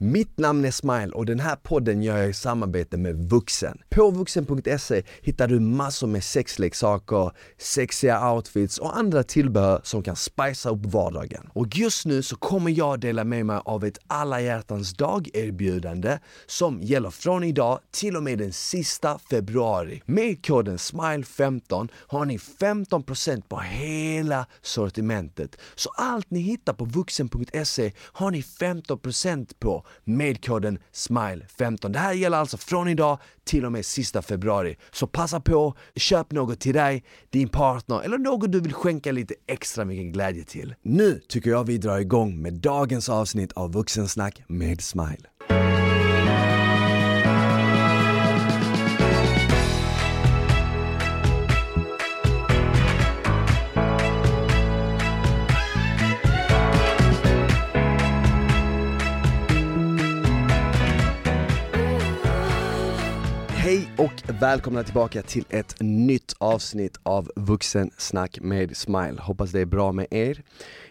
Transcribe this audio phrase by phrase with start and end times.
[0.00, 3.78] Mitt namn är Smile och den här podden gör jag i samarbete med Vuxen.
[3.88, 10.72] På vuxen.se hittar du massor med sexleksaker, sexiga outfits och andra tillbehör som kan spicea
[10.72, 11.48] upp vardagen.
[11.52, 16.18] Och just nu så kommer jag dela med mig av ett alla hjärtans dag erbjudande
[16.46, 20.02] som gäller från idag till och med den sista februari.
[20.06, 25.56] Med koden SMILE15 har ni 15% på hela sortimentet.
[25.74, 31.88] Så allt ni hittar på vuxen.se har ni 15% på med koden SMILE15.
[31.88, 34.76] Det här gäller alltså från idag till och med sista februari.
[34.90, 39.34] Så passa på, köp något till dig, din partner eller någon du vill skänka lite
[39.46, 40.74] extra mycket glädje till.
[40.82, 45.67] Nu tycker jag vi drar igång med dagens avsnitt av Vuxensnack med Smile.
[63.98, 69.16] Och välkomna tillbaka till ett nytt avsnitt av Vuxensnack med Smile.
[69.20, 70.42] Hoppas det är bra med er.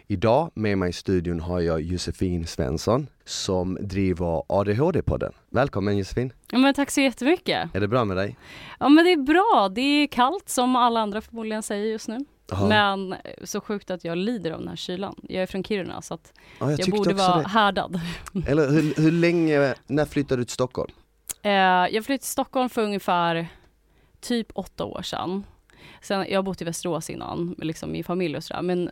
[0.06, 5.32] Idag med mig i studion har jag Josefin Svensson som driver ADHD-podden.
[5.50, 6.32] Välkommen Josefin!
[6.50, 7.74] Ja, men tack så jättemycket!
[7.74, 8.36] Är det bra med dig?
[8.80, 12.18] Ja men det är bra, det är kallt som alla andra förmodligen säger just nu.
[12.52, 12.68] Aha.
[12.68, 15.14] Men så sjukt att jag lider av den här kylan.
[15.22, 17.48] Jag är från Kiruna så att Ja, jag, tyckte borde vara det.
[17.48, 18.00] härdad.
[18.46, 20.92] Eller hur, hur länge, när flyttade du till Stockholm?
[21.42, 21.52] Eh,
[21.94, 23.48] jag flyttade till Stockholm för ungefär
[24.20, 25.44] typ åtta år sedan.
[26.02, 28.62] Sen, jag har bott i Västerås innan liksom min familj och sådär.
[28.62, 28.90] Men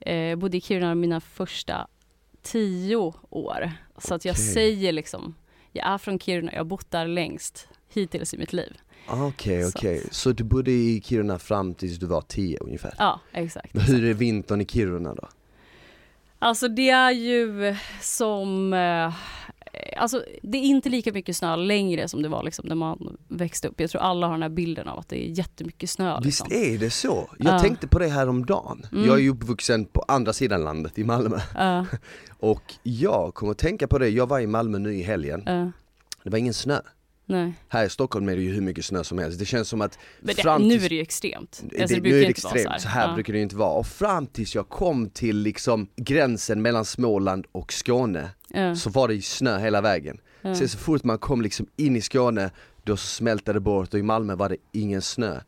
[0.00, 1.86] eh, bodde i Kiruna mina första
[2.42, 2.96] tio
[3.30, 3.72] år.
[3.98, 5.34] Så att jag säger liksom,
[5.72, 8.76] jag är från Kiruna, jag har bott där längst hittills i mitt liv.
[9.06, 10.08] Ah, Okej, Så okej.
[10.10, 12.94] Så du bodde i Kiruna fram tills du var 10 ungefär?
[12.98, 13.74] Ja, exakt.
[13.74, 15.28] Men hur är vintern i Kiruna då?
[16.38, 19.14] Alltså det är ju som, eh,
[19.96, 23.68] alltså det är inte lika mycket snö längre som det var liksom när man växte
[23.68, 23.80] upp.
[23.80, 26.20] Jag tror alla har den här bilden av att det är jättemycket snö.
[26.22, 26.62] Visst Liksom.
[26.74, 27.30] är det så?
[27.38, 27.58] Jag Ja.
[27.58, 28.86] tänkte på det här om dagen.
[28.92, 29.04] Mm.
[29.06, 31.38] Jag är ju uppvuxen på andra sidan landet, i Malmö.
[31.54, 31.86] Ja,
[32.38, 35.70] Och jag kommer att tänka på det, jag var i Malmö nu i helgen, ja,
[36.24, 36.80] det var ingen snö.
[37.32, 37.52] Nej.
[37.68, 39.38] Här i Stockholm är det ju hur mycket snö som helst.
[39.38, 41.62] Det känns som att Men det, fram nu tills- är det ju extremt.
[41.70, 43.14] det, Alltså, nu brukar är det inte vara extremt, så här, Ja.
[43.14, 43.72] brukar det ju inte vara.
[43.78, 49.08] Och fram tills jag kom till liksom gränsen mellan Småland och Skåne Ja, så var
[49.08, 50.18] det ju snö hela vägen.
[50.42, 50.54] ja.
[50.54, 52.50] Sen så fort man kom liksom in i Skåne,
[52.84, 55.40] då smälte det bort och i Malmö var det ingen snö.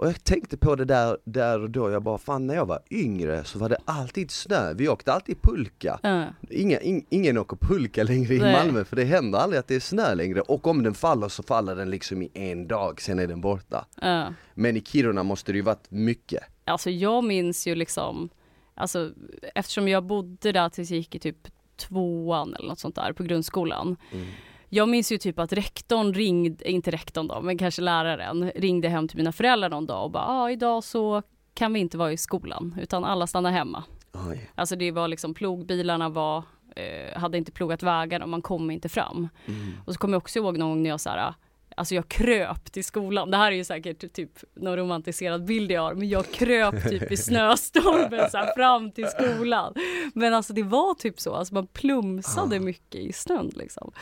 [0.00, 2.80] Och jag tänkte på det där, där och då, jag bara fan när jag var
[2.90, 6.00] yngre så var det alltid snö, vi åkte alltid pulka.
[6.02, 8.52] Ja, Inga, in, ingen åker pulka längre i Nej.
[8.52, 11.42] Malmö för det händer aldrig att det är snö längre och om den faller så
[11.42, 13.86] faller den liksom i en dag, sen är den borta.
[14.00, 14.34] ja.
[14.54, 16.42] Men i Kiruna måste det ju varit mycket.
[16.64, 18.28] Alltså jag minns ju liksom,
[18.74, 19.12] alltså
[19.54, 23.22] eftersom jag bodde där tills jag gick i typ tvåan eller något sånt där på
[23.22, 23.96] grundskolan.
[24.12, 24.26] Mm.
[24.72, 29.08] Jag minns ju typ att rektorn ringde, inte rektorn då, men kanske läraren ringde hem
[29.08, 31.22] till mina föräldrar någon dag och bara, ja ah, idag så
[31.54, 33.84] kan vi inte vara i skolan utan alla stannar hemma.
[34.12, 34.50] Oj.
[34.54, 36.44] Alltså det var liksom plogbilarna var,
[36.76, 39.28] eh, hade inte plogat vägarna och man kom inte fram.
[39.46, 39.72] Mm.
[39.84, 41.34] Och så kommer jag också ihåg någon gång när jag så här,
[41.80, 43.30] Alltså jag kröp till skolan.
[43.30, 47.12] Det här är ju säkert typ någon romantiserad bild jag har, men jag kröp typ
[47.12, 47.16] i
[47.60, 49.74] snöstormen så här fram till skolan.
[50.14, 52.60] Men alltså det var typ så, alltså man plumsade Ah.
[52.60, 53.92] mycket i snön liksom.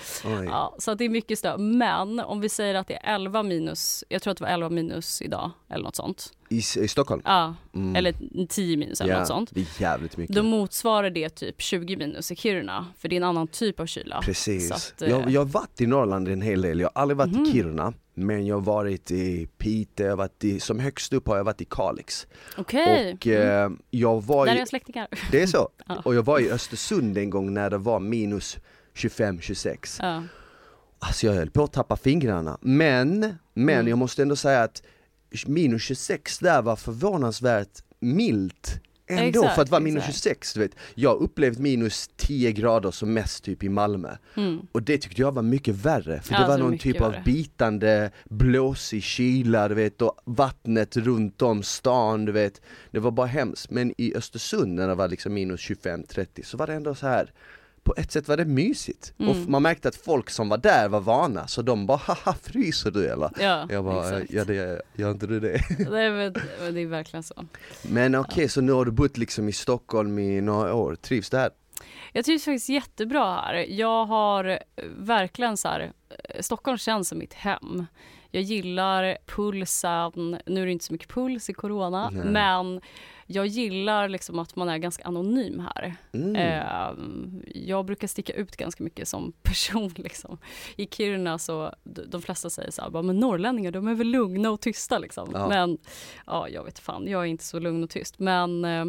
[0.47, 1.57] Ja, så att det är mycket snö.
[1.57, 4.69] Men om vi säger att det är 11 minus, jag tror att det var 11
[4.71, 6.33] minus idag eller något sånt.
[6.51, 7.23] I, I Stockholm?
[7.25, 7.97] Ja, Mm.
[7.97, 8.15] eller
[8.47, 9.51] 10 minus eller ja, något sånt.
[9.55, 10.37] det är jävligt mycket.
[10.37, 13.87] Då motsvarar det typ 20 minus i Kiruna, för det är en annan typ av
[13.87, 14.21] kyla.
[14.23, 14.71] Precis.
[14.73, 17.33] Att, eh, jag, jag har varit i Norrland en hel del, jag har aldrig varit
[17.33, 17.45] Mhm.
[17.45, 17.68] i Kiruna
[18.15, 21.61] Men jag har varit i Piteå, jag varit i, som högst upp har jag varit
[21.61, 23.73] i Kalix Okej, mm.
[23.73, 25.09] eh, jag var där är i, jag släktingar.
[25.33, 25.69] det är så?
[25.87, 26.03] Ja.
[26.05, 28.59] Och jag var i Östersund en gång när det var minus
[28.95, 30.23] 25-26 Ja.
[30.99, 33.21] Alltså jag höll på att tappa fingrarna Men,
[33.55, 33.89] men Mm.
[33.89, 34.83] jag måste ändå säga att
[35.47, 40.17] minus 26 där var förvånansvärt milt Ändå Exakt, för att vara minus exakt.
[40.25, 44.59] 26, du vet Jag har upplevt minus 10 grader som mest typ i Malmö Mm.
[44.73, 47.13] och det tyckte jag var mycket värre, för det var alltså någon mycket typ av
[47.13, 47.23] värre.
[47.25, 52.61] bitande, blåsig kyla du vet och vattnet runt om stan du vet
[52.91, 56.67] Det var bara hemskt, men i Östersund när det var liksom minus 25-30 så var
[56.67, 57.33] det ändå så här
[57.83, 59.13] på ett sätt var det mysigt.
[59.17, 59.43] Och Mm.
[59.43, 62.91] f- man märkte att folk som var där var vana, så de bara haha fryser
[62.91, 63.31] du eller?
[63.41, 64.33] Ja, Jag bara, exakt.
[64.33, 65.61] ja det gör inte du det?
[65.91, 66.33] Nej, men,
[66.75, 67.35] det är verkligen så.
[67.83, 71.39] Men okej, så nu har du bott liksom i Stockholm i några år, trivs det
[71.39, 71.51] här?
[72.13, 73.55] Jag trivs faktiskt jättebra här.
[73.55, 74.57] Jag har eh,
[74.97, 75.93] verkligen så här,
[76.25, 77.87] eh, Stockholm känns som mitt hem.
[78.31, 82.25] Jag gillar pulsen, nu är det inte så mycket puls i corona, Nej.
[82.25, 82.81] men
[83.31, 85.97] jag gillar liksom att man är ganska anonym här.
[86.13, 86.37] Mm.
[86.37, 86.93] Eh,
[87.65, 89.93] jag brukar sticka ut ganska mycket som person.
[89.97, 90.39] Liksom.
[90.77, 94.61] I Kiruna så, de flesta säger så här, men norrlänningar de är väl lugna och
[94.61, 95.31] tysta liksom.
[95.33, 95.49] Ja.
[95.49, 95.79] Men
[96.27, 98.19] ja, jag vet fan, jag är inte så lugn och tyst.
[98.19, 98.85] Men eh,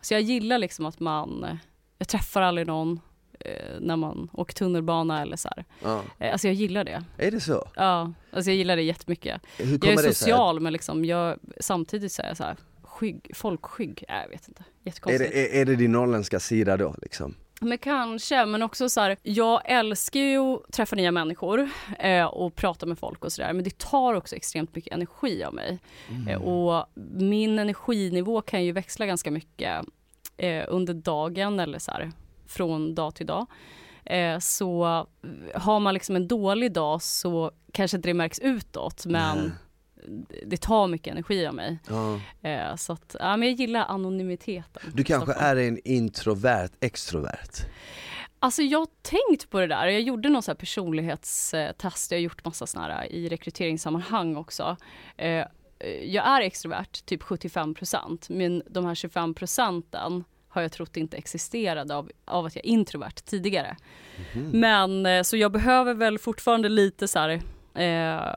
[0.00, 1.58] så jag gillar liksom att man,
[1.98, 3.00] jag träffar aldrig någon
[3.40, 5.64] eh, när man åker tunnelbana eller så här.
[5.82, 6.02] Ja.
[6.18, 7.04] Eh, alltså jag gillar det.
[7.16, 7.68] Är det så?
[7.76, 9.42] Ja, alltså jag gillar det jättemycket.
[9.56, 12.56] Hur Jag är social men liksom jag, samtidigt så är jag så här,
[12.98, 16.94] skygg, folkskygg, äh, jag vet inte, Är det, är, är det din norrländska sida då
[17.02, 17.34] liksom?
[17.60, 21.68] Men kanske, men också så här, jag älskar ju att träffa nya människor
[21.98, 25.54] eh, och prata med folk och sådär, men det tar också extremt mycket energi av
[25.54, 25.78] mig.
[26.28, 29.86] Eh, och min energinivå kan ju växla ganska mycket
[30.36, 32.12] eh, under dagen eller så här,
[32.46, 33.46] från dag till dag.
[34.04, 35.06] Eh, så
[35.54, 39.50] har man liksom en dålig dag så kanske inte det märks utåt, men Nej.
[40.46, 41.78] Det tar mycket energi av mig.
[41.88, 42.20] Ja.
[42.48, 44.92] Eh, så att, ja, men jag gillar anonymiteten.
[44.94, 47.66] Du kanske är en introvert extrovert?
[48.40, 49.86] Alltså jag har tänkt på det där.
[49.86, 52.10] Jag gjorde någon så här personlighetstest.
[52.10, 54.76] Jag har gjort massa såna här i rekryteringssammanhang också.
[55.16, 55.44] Eh,
[56.02, 58.28] Jag är extrovert, typ 75 procent.
[58.28, 62.68] Men de här 25 procenten har jag trott inte existerade av, av att jag är
[62.68, 63.76] introvert tidigare.
[64.52, 67.40] Men eh, så jag behöver väl fortfarande lite så här
[67.78, 68.34] Eh,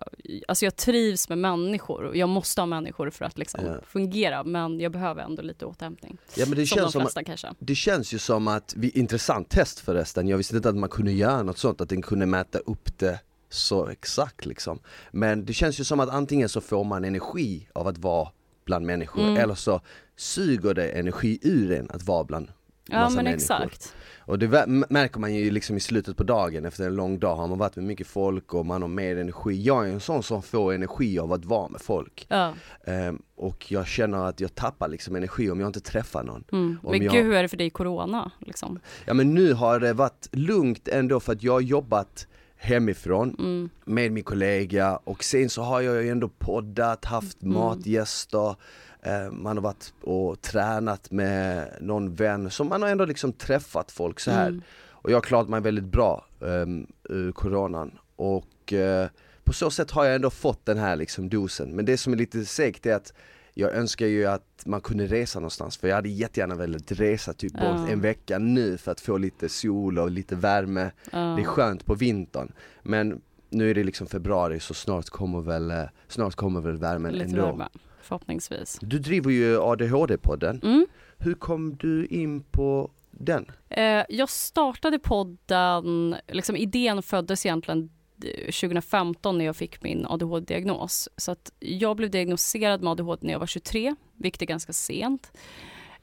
[0.47, 3.75] alltså jag trivs med människor och jag måste ha människor för att liksom Ja.
[3.87, 6.17] fungera men jag behöver ändå lite återhämtning.
[6.35, 7.47] Ja men det som de känns som, flesta kanske.
[7.59, 11.11] det känns ju som att, vi, intressant test förresten, jag visste inte att man kunde
[11.11, 14.79] göra något sånt, att den kunde mäta upp det så exakt liksom.
[15.11, 18.29] Men det känns ju som att antingen så får man energi av att vara
[18.65, 19.37] bland människor Mm.
[19.37, 19.81] eller så
[20.15, 22.51] suger det energi ur en att vara bland
[22.89, 23.33] Ja men människor.
[23.35, 23.95] exakt.
[24.25, 24.47] Och det
[24.89, 27.75] märker man ju liksom i slutet på dagen efter en lång dag, har man varit
[27.75, 29.61] med mycket folk och man har mer energi.
[29.61, 32.25] Jag är en sån som får energi av att vara med folk.
[32.29, 32.53] Ja.
[32.87, 36.43] Ehm, och jag känner att jag tappar liksom energi om jag inte träffar någon.
[36.51, 36.77] Mm.
[36.83, 38.31] Men jag- gud hur är det för dig i corona?
[38.39, 38.79] Liksom?
[39.05, 42.27] Ja men nu har det varit lugnt ändå för att jag har jobbat
[42.63, 43.69] hemifrån Mm.
[43.85, 47.53] med min kollega och sen så har jag ju ändå poddat, haft Mm.
[47.53, 48.55] matgäster,
[49.01, 53.91] eh, man har varit och tränat med någon vän, så man har ändå liksom träffat
[53.91, 54.47] folk så här.
[54.47, 54.61] Mm.
[54.89, 59.07] Och jag har klarat mig väldigt bra um, ur coronan och eh,
[59.43, 61.69] på så sätt har jag ändå fått den här liksom dosen.
[61.75, 63.13] Men det som är lite segt är att
[63.61, 67.53] jag önskar ju att man kunde resa någonstans för jag hade jättegärna velat resa typ
[67.55, 67.87] Ja.
[67.87, 70.91] en vecka nu för att få lite sol och lite värme.
[71.11, 71.17] Ja.
[71.19, 72.51] Det är skönt på vintern
[72.83, 77.13] men nu är det liksom februari så snart kommer väl, eh, snart kommer väl värmen
[77.13, 77.45] Lite ändå.
[77.45, 77.67] värme,
[78.01, 78.77] förhoppningsvis.
[78.81, 80.59] Du driver ju ADHD-podden.
[80.63, 80.85] Mm.
[81.17, 83.45] Hur kom du in på den?
[83.69, 87.89] Eh, jag startade podden, liksom idén föddes egentligen
[88.21, 91.09] 2015 när jag fick min ADHD-diagnos.
[91.17, 95.31] Så att jag blev diagnostiserad med ADHD när jag var 23, vilket är ganska sent.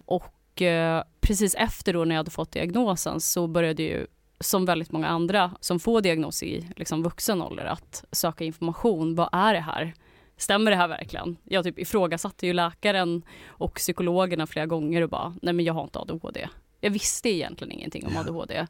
[0.05, 4.07] Och eh, precis efter då när jag hade fått diagnosen så började ju
[4.41, 9.15] som väldigt många andra som får diagnos i liksom vuxen ålder att söka information.
[9.15, 9.95] Vad är det här?
[10.37, 11.37] Stämmer det här verkligen?
[11.45, 15.83] Jag typ ifrågasatte ju läkaren och psykologerna flera gånger och bara, nej men jag har
[15.83, 16.49] inte ADHD.
[16.81, 18.17] Jag visste egentligen ingenting om.
[18.17, 18.67] ADHD.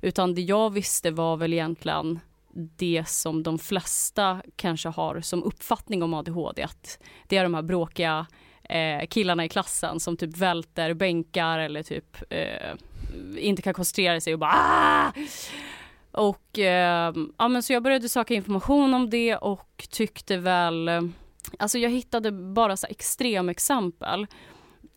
[0.00, 2.20] Utan det jag visste var väl egentligen
[2.58, 6.62] det som de flesta kanske har som uppfattning om ADHD.
[6.62, 8.26] Att det är de här bråkiga
[8.62, 12.74] eh, killarna i klassen som typ välter bänkar eller typ eh,
[13.36, 15.12] inte kan koncentrera sig och bara Aah!
[16.12, 20.90] Och eh, ja men så jag började söka information om det och tyckte väl,
[21.58, 24.26] alltså jag hittade bara så extremexempel.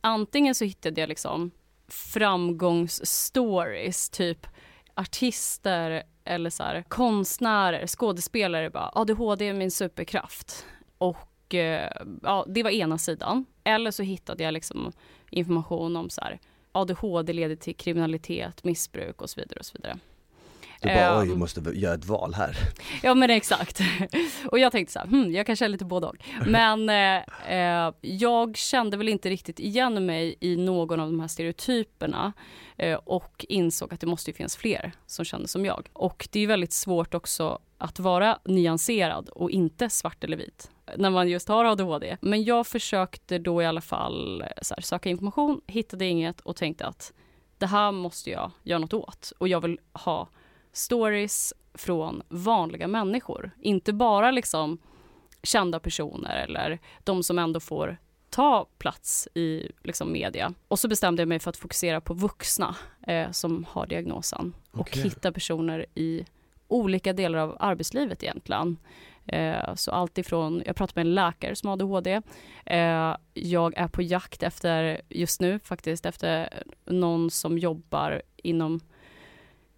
[0.01, 1.51] Antingen så hittade jag liksom
[1.87, 4.47] framgångsstories, typ
[4.95, 10.65] artister eller så här, konstnärer, skådespelare bara ADHD är min superkraft.
[10.97, 11.91] Och eh,
[12.23, 13.45] ja, det var ena sidan.
[13.63, 14.91] Eller så hittade jag liksom
[15.29, 16.39] information om så här,
[16.71, 19.99] ADHD leder till kriminalitet, missbruk och så vidare och så vidare.
[20.81, 21.29] Du bara oj, Ehm.
[21.29, 22.57] jag måste göra ett val här.
[23.03, 23.81] Ja men exakt.
[24.45, 26.15] Och jag tänkte så här, hmm, jag kanske är lite både och.
[26.45, 26.89] Men
[27.49, 32.33] eh, eh, jag kände väl inte riktigt igen mig i någon av de här stereotyperna
[32.77, 35.89] eh, och insåg att det måste ju finnas fler som kände som jag.
[35.93, 41.09] Och det är väldigt svårt också att vara nyanserad och inte svart eller vit när
[41.09, 42.17] man just har ADHD.
[42.21, 46.85] Men jag försökte då i alla fall eh, här, söka information, hittade inget och tänkte
[46.85, 47.13] att
[47.57, 50.29] det här måste jag göra något åt och jag vill ha
[50.73, 53.51] stories från vanliga människor.
[53.59, 54.77] Inte bara liksom
[55.43, 57.97] kända personer eller de som ändå får
[58.29, 60.53] ta plats i liksom, media.
[60.67, 62.75] Och så bestämde jag mig för att fokusera på vuxna
[63.07, 65.03] eh, som har diagnosen och Okej.
[65.03, 66.25] hitta personer i
[66.67, 68.77] olika delar av arbetslivet egentligen.
[69.27, 72.21] Eh, så allt ifrån, jag pratar med en läkare som har ADHD.
[72.65, 78.79] Eh, jag är på jakt efter, just nu faktiskt, efter någon som jobbar inom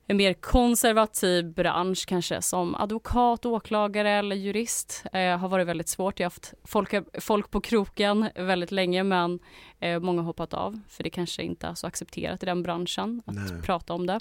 [0.08, 6.20] en mer konservativ bransch kanske som advokat, åklagare eller jurist eh, har varit väldigt svårt.
[6.20, 9.40] Jag har haft folk, folk på kroken väldigt länge men
[9.80, 13.22] eh, många har hoppat av för det kanske inte är så accepterat i den branschen
[13.26, 13.62] att Nej.
[13.62, 14.20] prata om det.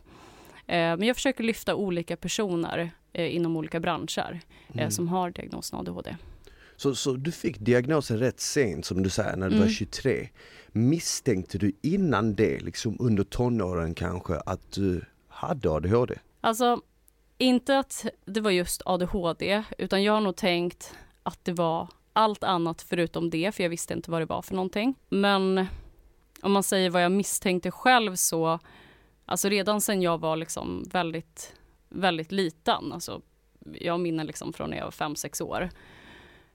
[0.67, 4.91] Eh, men jag försöker lyfta olika personer eh, inom olika branscher eh, mm.
[4.91, 6.17] som har diagnosen ADHD.
[6.77, 9.67] Så, så du fick diagnosen rätt sent som du säger när du mm.
[9.67, 10.29] var 23.
[10.73, 15.05] Misstänkte du innan det, liksom under tonåren kanske, att du
[15.47, 16.15] hade ADHD?
[16.41, 16.81] Alltså,
[17.39, 22.45] inte att det var just ADHD, utan jag har nog tänkt att det var allt
[22.45, 24.95] annat förutom det, för jag visste inte vad det var för någonting.
[25.09, 25.67] Men
[26.43, 28.59] om man säger vad jag misstänkte själv så,
[29.27, 31.55] alltså redan sen jag var liksom väldigt,
[31.89, 33.21] väldigt liten, alltså
[33.73, 35.71] jag minns liksom från när jag var fem sex år,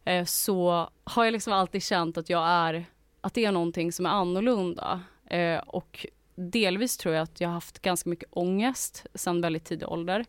[0.04, 2.86] eh, så har jag liksom alltid känt att jag är,
[3.22, 5.02] att det är någonting som är annorlunda.
[5.26, 6.06] Eh, och
[6.38, 10.26] delvis tror jag att jag har haft ganska mycket ångest sedan väldigt tidig ålder.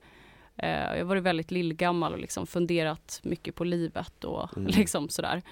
[0.57, 4.67] Eh, jag har varit väldigt lillgammal och liksom funderat mycket på livet och mm.
[4.77, 5.43] liksom sådär.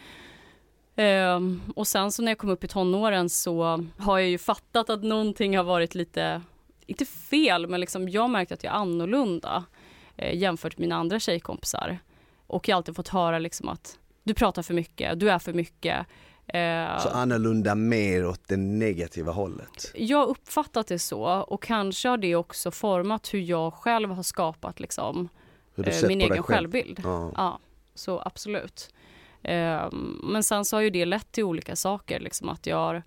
[0.97, 1.41] Eh,
[1.75, 5.03] och sen så när jag kom upp i tonåren så har jag ju fattat att
[5.03, 6.43] någonting har varit lite,
[6.87, 9.65] inte fel, men liksom jag märkt att jag är annorlunda
[10.17, 11.99] eh, jämfört med mina andra tjejkompisar.
[12.47, 15.53] Och jag har alltid fått höra liksom att du pratar för mycket, du är för
[15.53, 16.07] mycket,
[17.03, 19.93] så annorlunda mer åt det negativa hållet?
[19.95, 24.23] Jag har uppfattat det så och kanske har det också format hur jag själv har
[24.23, 25.29] skapat liksom,
[25.77, 26.43] eh, min egen själv.
[26.43, 27.01] självbild.
[27.05, 27.33] Ja.
[27.37, 27.59] ja.
[27.95, 28.95] så absolut.
[29.43, 29.91] Eh,
[30.23, 33.03] men sen så har ju det lett till olika saker, liksom att jag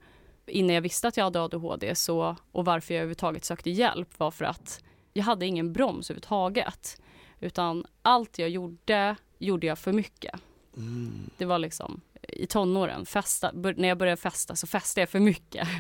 [0.48, 4.32] innan jag visste att jag hade ADHD så, och varför jag överhuvudtaget sökte hjälp var
[4.32, 7.02] för att jag hade ingen broms överhuvudtaget.
[7.40, 10.40] Utan allt jag gjorde, gjorde jag för mycket.
[10.78, 11.30] Mm.
[11.38, 12.02] Det var liksom
[12.34, 15.68] i tonåren, festa, när jag började festa så festade jag för mycket.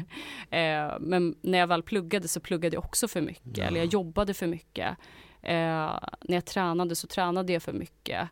[0.51, 3.63] Eh, men när jag väl pluggade så pluggade jag också för mycket, ja.
[3.63, 4.97] eller jag jobbade för mycket.
[5.41, 8.29] Eh, när jag tränade så tränade jag för mycket.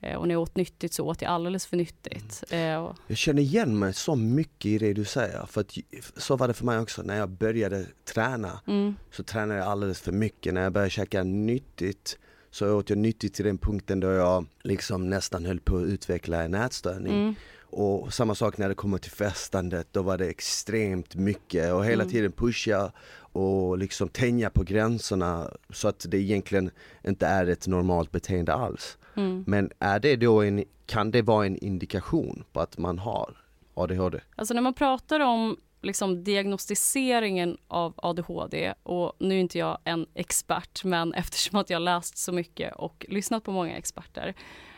[0.00, 2.44] Eh, och när jag åt nyttigt så åt jag alldeles för nyttigt.
[2.50, 2.84] Mm.
[2.84, 5.76] Eh, jag känner igen mig så mycket i det du säger, för att
[6.16, 8.60] så var det för mig också när jag började träna.
[8.66, 8.96] Mm.
[9.10, 10.54] Så tränade jag alldeles för mycket.
[10.54, 12.18] När jag började käka nyttigt
[12.50, 16.42] så åt jag nyttigt till den punkten då jag liksom nästan höll på att utveckla
[16.42, 17.12] en ätstörning.
[17.12, 17.34] Mm.
[17.72, 22.02] Och samma sak när det kommer till festandet, då var det extremt mycket och hela
[22.02, 22.12] mm.
[22.12, 22.92] tiden pusha
[23.32, 26.70] och liksom tänja på gränserna så att det egentligen
[27.04, 28.98] inte är ett normalt beteende alls.
[29.16, 29.44] Mm.
[29.46, 33.36] Men är det då en, kan det vara en indikation på att man har
[33.74, 34.20] ADHD?
[34.36, 40.06] Alltså när man pratar om liksom diagnostiseringen av ADHD och nu är inte jag en
[40.14, 44.34] expert men eftersom att jag läst så mycket och lyssnat på många experter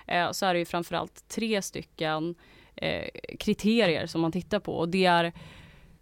[0.06, 2.34] eh, så är det ju framförallt tre stycken
[2.76, 5.32] eh, kriterier som man tittar på och det är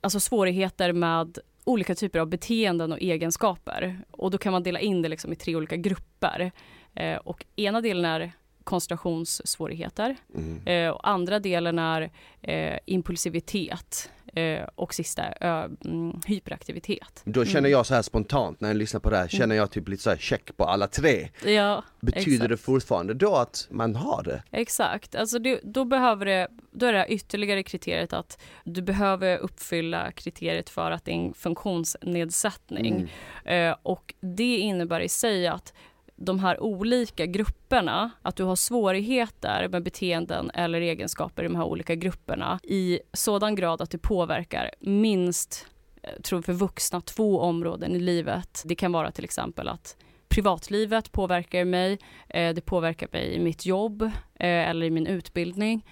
[0.01, 5.03] alltså svårigheter med olika typer av beteenden och egenskaper och då kan man dela in
[5.03, 6.53] det liksom i tre olika grupper.
[6.95, 8.33] Eh, och ena delen är
[8.65, 10.67] koncentrationssvårigheter mm.
[10.67, 12.11] eh, och andra delen är
[12.43, 17.23] eh, impulsivitet eh, och sista mm, hyperaktivitet.
[17.25, 17.71] Då känner mm.
[17.71, 20.11] jag så här spontant när jag lyssnar på det här, känner jag typ lite så
[20.11, 21.29] här check på alla tre.
[21.45, 22.49] Ja, Betyder exakt.
[22.49, 24.43] det fortfarande då att man har det?
[24.51, 30.13] Exakt, alltså det, då behöver det, då är det ytterligare kriteriet att du behöver uppfylla
[30.13, 33.09] kriteriet för att det är en funktionsnedsättning.
[33.47, 33.71] Mm.
[33.71, 35.73] Eh, och det innebär i sig att
[36.25, 41.65] de här olika grupperna, att du har svårigheter med beteenden eller egenskaper i de här
[41.65, 45.67] olika grupperna i sådan grad att det påverkar minst,
[46.03, 48.63] eh, tror för vuxna, två områden i livet.
[48.65, 49.97] Det kan vara till exempel att
[50.29, 51.99] privatlivet påverkar mig,
[52.29, 54.11] eh, det påverkar mig i mitt jobb eh,
[54.69, 55.85] eller i min utbildning.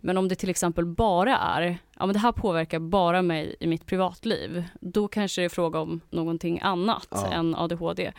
[0.00, 3.66] Men om det till exempel bara är, ja men det här påverkar bara mig i
[3.66, 7.32] mitt privatliv, då kanske det är fråga om någonting annat ja.
[7.32, 8.12] än ADHD.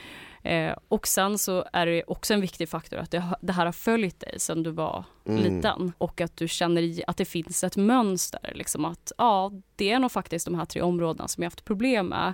[0.48, 3.72] Eh, och sen så är det också en viktig faktor att det, det här har
[3.72, 5.44] följt dig sedan du var mm.
[5.44, 8.52] liten och att du känner att det finns ett mönster.
[8.56, 12.08] Liksom att ja, det är nog faktiskt de här tre områdena som jag haft problem
[12.08, 12.34] med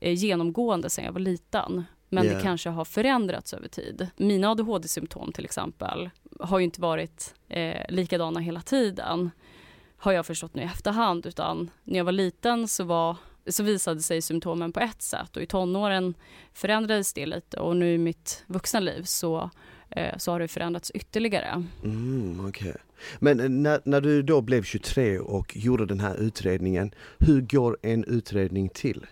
[0.00, 1.84] eh, genomgående sedan jag var liten.
[2.08, 2.36] Men yeah.
[2.36, 4.08] det kanske har förändrats över tid.
[4.16, 9.30] Mina ADHD-symptom till exempel har ju inte varit eh, likadana hela tiden
[9.96, 14.02] har jag förstått nu i efterhand utan när jag var liten så var så visade
[14.02, 16.14] sig symptomen på ett sätt och i tonåren
[16.52, 19.50] förändrades det lite och nu i mitt vuxna liv så,
[19.90, 21.64] eh, så har det förändrats ytterligare.
[21.84, 22.72] Mm, okay.
[23.18, 27.78] Men eh, när, när du då blev 23 och gjorde den här utredningen, hur går
[27.82, 29.06] en utredning till?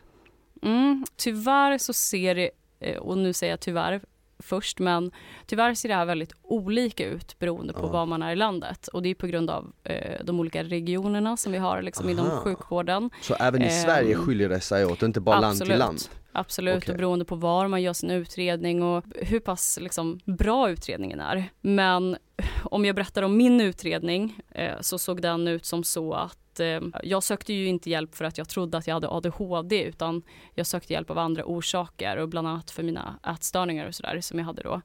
[0.63, 4.01] Mm, tyvärr så ser det, eh, och nu säger jag tyvärr,
[4.39, 5.11] först men
[5.47, 7.87] tyvärr ser det här väldigt olika ut beroende på Ja.
[7.87, 11.37] var man är i landet och det är på grund av eh, de olika regionerna
[11.37, 13.11] som vi har liksom inom sjukvården.
[13.23, 15.79] Så även i Ehm, Sverige skiljer det sig åt, inte bara land till absolut.
[15.79, 15.99] land?
[16.35, 16.93] Absolut, Okej.
[16.93, 21.45] och beroende på var man gör sin utredning och hur pass liksom, bra utredningen är.
[21.61, 22.17] Men
[22.65, 26.81] om jag berättar om min utredning eh, så såg den ut som så att eh,
[27.03, 30.23] jag sökte ju inte hjälp för att jag trodde att jag hade ADHD utan
[30.55, 34.39] jag sökte hjälp av andra orsaker och bland annat för mina ätstörningar och sådär som
[34.39, 34.81] jag hade då.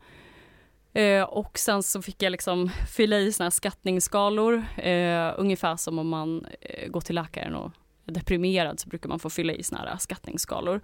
[0.94, 6.00] Eh, och sen så fick jag liksom fylla i såna här skattningsskalor, eh, ungefär som
[6.00, 7.72] om man eh, går till läkaren och
[8.06, 10.82] är deprimerad så brukar man få fylla i såna här skattningsskalor.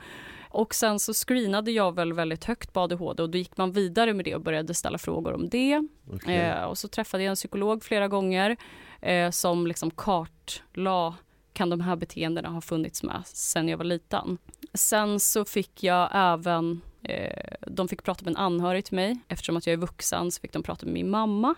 [0.54, 4.14] Och sen så screenade jag väl väldigt högt på ADHD och då gick man vidare
[4.14, 5.88] med det och började ställa frågor om det.
[6.14, 6.36] Okej.
[6.36, 8.58] Eh, och så träffade jag en psykolog flera gånger
[9.02, 11.16] eh, som liksom kartlade
[11.54, 14.38] kan de här beteendena ha funnits med sen jag var liten.
[14.74, 19.20] Sen så fick jag även, eh, de fick prata med en anhörig till mig.
[19.28, 21.56] Eftersom att jag är vuxen så fick de prata med min mamma.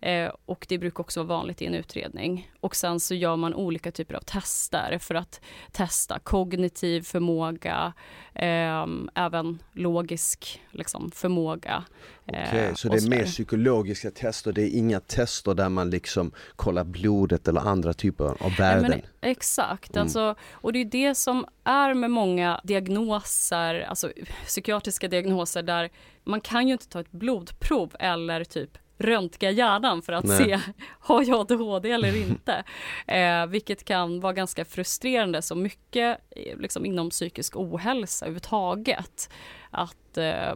[0.00, 2.50] Eh, och det brukar också vara vanligt i en utredning.
[2.60, 5.40] Och sen så gör man olika typer av tester för att
[5.72, 7.92] testa kognitiv förmåga,
[8.34, 11.84] eh, även logisk liksom, förmåga.
[12.26, 16.32] eh, Okej, så det är mer psykologiska tester, det är inga tester där man liksom
[16.56, 18.90] kollar blodet eller andra typer av värden?
[18.90, 20.02] men exakt, Mm.
[20.02, 24.12] alltså, och det är det som är med många diagnoser, alltså
[24.46, 25.90] psykiatriska diagnoser där
[26.24, 30.36] man kan ju inte ta ett blodprov eller typ röntga hjärnan för att Nej.
[30.38, 30.60] se
[31.00, 32.64] har jag ADHD eller inte.
[33.06, 39.30] Eh, vilket kan vara ganska frustrerande så mycket eh, liksom, inom psykisk ohälsa överhuvudtaget.
[39.70, 40.54] Att eh,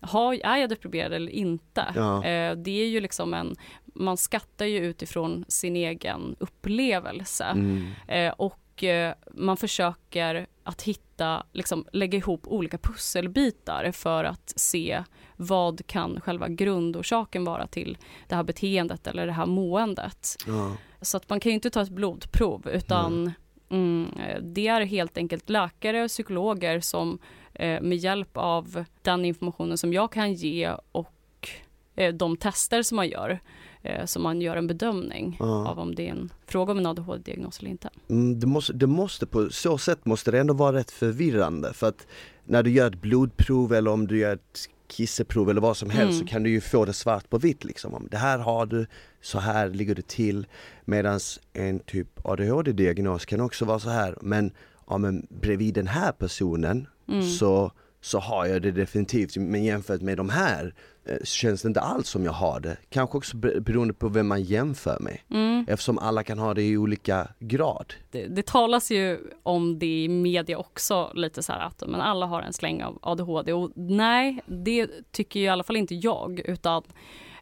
[0.00, 1.86] har, är jag deprimerad eller inte?
[1.94, 2.24] Ja.
[2.24, 7.44] Eh, det är ju liksom en, man skattar ju utifrån sin egen upplevelse.
[7.44, 7.86] Mm.
[8.08, 15.04] Eh, och eh, man försöker att hitta, liksom lägga ihop olika pusselbitar för att se
[15.36, 20.36] vad kan själva grundorsaken vara till det här beteendet eller det här måendet.
[20.46, 20.76] Ja.
[21.00, 23.32] Så att man kan ju inte ta ett blodprov utan
[23.68, 24.08] mm,
[24.42, 27.18] det är helt enkelt läkare och psykologer som
[27.54, 31.48] eh, med hjälp av den informationen som jag kan ge och
[31.96, 33.38] eh, de tester som man gör
[33.82, 35.68] eh, som man gör en bedömning Ja.
[35.68, 37.90] av om det är en fråga om en ADHD-diagnos eller inte.
[38.08, 41.88] Mm, det, måste, det måste på så sätt måste det ändå vara rätt förvirrande för
[41.88, 42.06] att
[42.44, 46.14] när du gör ett blodprov eller om du gör ett kisseprov eller vad som helst
[46.14, 46.26] Mm.
[46.26, 47.94] så kan du ju få det svart på vitt liksom.
[47.94, 48.86] Om det här har du,
[49.20, 50.46] så här ligger det till.
[50.84, 51.20] Medan
[51.52, 54.50] en typ ADHD-diagnos kan också vara så här, men,
[54.88, 57.22] ja, men bredvid den här personen Mm.
[57.22, 57.72] så,
[58.06, 59.36] så har jag det definitivt.
[59.36, 62.76] Men jämfört med de här eh, så känns det inte alls som jag har det.
[62.88, 65.18] Kanske också be- beroende på vem man jämför med.
[65.30, 65.64] Mm.
[65.68, 67.94] Eftersom alla kan ha det i olika grad.
[68.10, 72.26] Det, det talas ju om det i media också, lite så här att men alla
[72.26, 76.82] har en släng av ADHD och nej, det tycker i alla fall inte jag, utan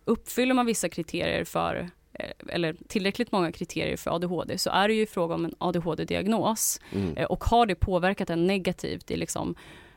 [0.05, 4.94] uppfyller man vissa kriterier för eh, eller tillräckligt många kriterier för ADHD så är det
[4.94, 7.16] ju fråga om en ADHD-diagnos Mm.
[7.16, 9.55] Eh, och har det påverkat en negativt i liksom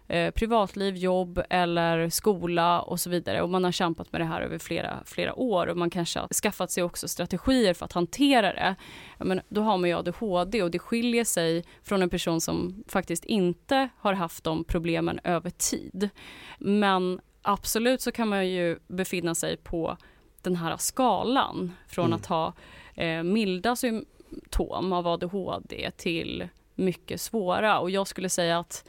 [0.07, 4.41] eh, privatliv, jobb eller skola och så vidare och man har kämpat med det här
[4.41, 8.53] över flera, flera år och man kanske har skaffat sig också strategier för att hantera
[8.53, 8.75] det.
[9.17, 13.25] Men då har man ju ADHD och det skiljer sig från en person som faktiskt
[13.25, 16.09] inte har haft de problemen över tid.
[16.57, 19.97] Men absolut så kan man ju befinna sig på
[20.41, 22.15] den här skalan från Mm.
[22.15, 22.53] att ha
[22.95, 28.85] eh, milda symptom av ADHD till mycket svåra och jag skulle säga att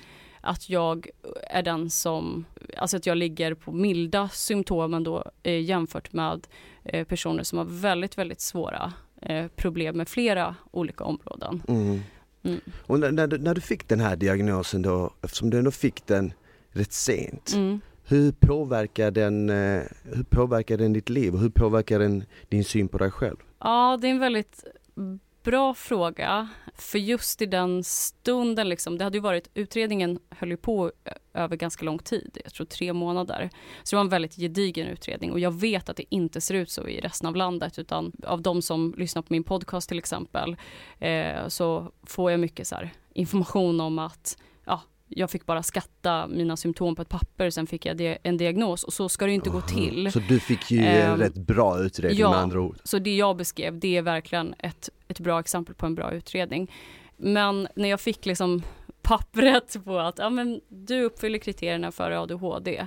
[0.49, 1.09] att jag
[1.51, 2.45] är den som,
[2.77, 6.47] alltså att jag ligger på milda symptomen då eh, jämfört med
[6.85, 11.63] eh, personer som har väldigt, väldigt svåra eh, problem med flera olika områden.
[11.69, 12.01] Mm.
[12.43, 12.61] Mm.
[12.87, 16.07] Och när, när, du, när du fick den här diagnosen då, eftersom du ändå fick
[16.07, 16.33] den
[16.71, 17.81] rätt sent, Mm.
[18.05, 22.89] hur påverkar den, eh, hur påverkar den ditt liv och hur påverkar den din syn
[22.89, 23.37] på dig själv?
[23.59, 24.65] Ja, det är en väldigt
[25.43, 26.49] bra fråga.
[26.75, 31.11] För just i den stunden, liksom, det hade ju varit, utredningen höll ju på ö-
[31.35, 33.51] över ganska lång tid, jag tror tre månader.
[33.83, 36.71] Så det var en väldigt gedigen utredning och jag vet att det inte ser ut
[36.71, 40.57] så i resten av landet utan av de som lyssnar på min podcast till exempel
[40.99, 46.27] eh, så får jag mycket så här, information om att ja, jag fick bara skatta
[46.27, 49.51] mina symptom på ett papper, sen fick jag en diagnos och så ska det inte
[49.51, 49.67] gå Aha.
[49.69, 50.13] till.
[50.13, 52.31] Så du fick ju en Ehm, rätt bra utredning ja.
[52.31, 52.77] med andra ord.
[52.85, 56.73] Så det jag beskrev, det är verkligen ett, ett bra exempel på en bra utredning.
[57.17, 58.63] Men när jag fick liksom
[59.03, 62.87] pappret på att ja, men du uppfyller kriterierna för ADHD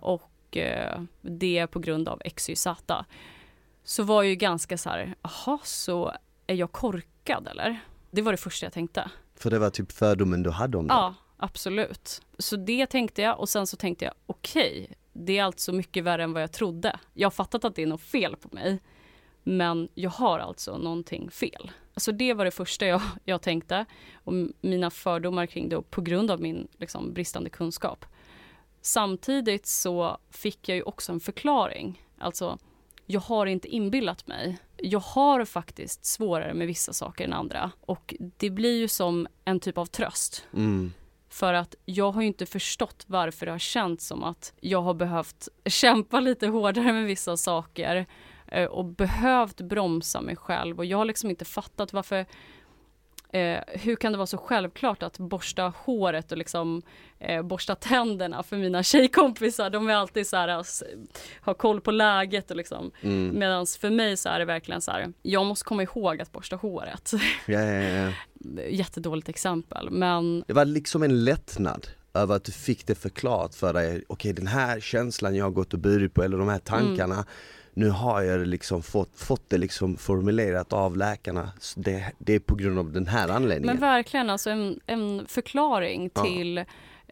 [0.00, 2.66] och eh, det på grund av XYZ
[3.84, 6.12] så var jag ju ganska så här, jaha, så
[6.46, 7.80] är jag korkad eller?
[8.10, 9.10] Det var det första jag tänkte.
[9.34, 10.94] För det var typ fördomen du hade om det.
[10.94, 12.22] Ja, absolut.
[12.38, 16.22] Så det tänkte jag och sen så tänkte jag okej, det är alltså mycket värre
[16.22, 16.98] än vad jag trodde.
[17.14, 18.80] Jag har fattat att det är något fel på mig.
[19.48, 21.70] Men jag har alltså någonting fel.
[21.94, 23.84] Alltså det var det första jag, jag tänkte.
[24.14, 28.06] Och mina fördomar kring det på grund av min liksom, bristande kunskap.
[28.80, 32.02] Samtidigt så fick jag ju också en förklaring.
[32.18, 32.58] Alltså,
[33.06, 34.58] jag har inte inbillat mig.
[34.76, 37.70] Jag har faktiskt svårare med vissa saker än andra.
[37.80, 40.46] Och det blir ju som en typ av tröst.
[40.54, 40.92] Mm.
[41.28, 44.94] För att jag har ju inte förstått varför det har känts som att jag har
[44.94, 48.06] behövt kämpa lite hårdare med vissa saker
[48.52, 52.26] eh, och behövt bromsa mig själv och jag har liksom inte fattat varför
[53.32, 56.82] Eh, hur kan det vara så självklart att borsta håret och liksom
[57.18, 59.70] eh, borsta tänderna för mina tjejkompisar?
[59.70, 60.84] De är alltid så här, alltså,
[61.40, 62.90] har koll på läget och liksom.
[63.00, 63.38] Mm.
[63.38, 66.56] Medan för mig så är det verkligen så här, jag måste komma ihåg att borsta
[66.56, 67.12] håret.
[67.46, 68.12] Ja, ja, ja.
[68.70, 73.72] Jättedåligt exempel, men Det var liksom en lättnad över att du fick det förklarat för
[73.72, 74.04] dig.
[74.06, 77.26] Okej den här känslan jag har gått och burit på eller de här tankarna Mm.
[77.78, 81.50] Nu har jag liksom fått, fått det liksom formulerat av läkarna.
[81.76, 83.66] Det, det är på grund av den här anledningen.
[83.76, 86.24] Men verkligen alltså en, en förklaring Ja.
[86.24, 86.58] till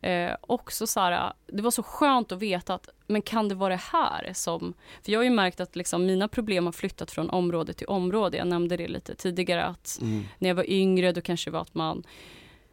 [0.02, 3.74] eh, också så här, det var så skönt att veta att men kan det vara
[3.74, 7.31] det här som, för jag har ju märkt att liksom mina problem har flyttat från
[7.31, 8.37] område till område.
[8.37, 10.24] Jag nämnde det lite tidigare att Mm.
[10.38, 12.02] när jag var yngre då kanske det var att man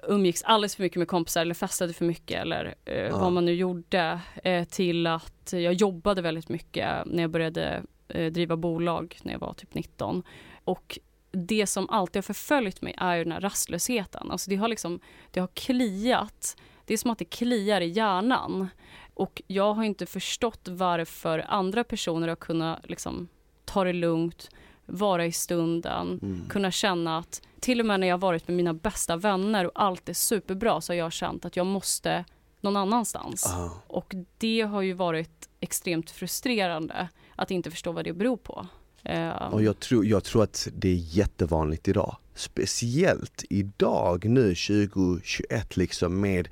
[0.08, 3.18] umgicks alldeles för mycket med kompisar eller festade för mycket eller eh, Ja.
[3.18, 8.32] vad man nu gjorde eh, till att jag jobbade väldigt mycket när jag började eh,
[8.32, 10.24] driva bolag när jag var typ 19.
[10.64, 11.00] Och
[11.32, 14.32] det som alltid har förföljt mig är ju den här rastlösheten.
[14.32, 15.00] Alltså det har liksom,
[15.32, 16.58] det har kliat.
[16.86, 18.68] Det är som att det kliar i hjärnan.
[19.14, 23.28] Och jag har inte förstått varför andra personer har kunnat liksom
[23.66, 24.50] ta det lugnt,
[24.86, 26.42] vara i stunden, Mm.
[26.50, 30.10] kunna känna att till och med när jag varit med mina bästa vänner och allt
[30.10, 32.26] är superbra så har jag känt att jag måste
[32.62, 33.46] någon annanstans.
[33.46, 33.70] Ah.
[33.88, 38.68] Och det har ju varit extremt frustrerande att inte förstå vad det beror på.
[39.04, 42.18] Eh, Och jag tror, jag tror att det är jättevanligt idag.
[42.36, 46.48] Speciellt idag nu 2021 liksom med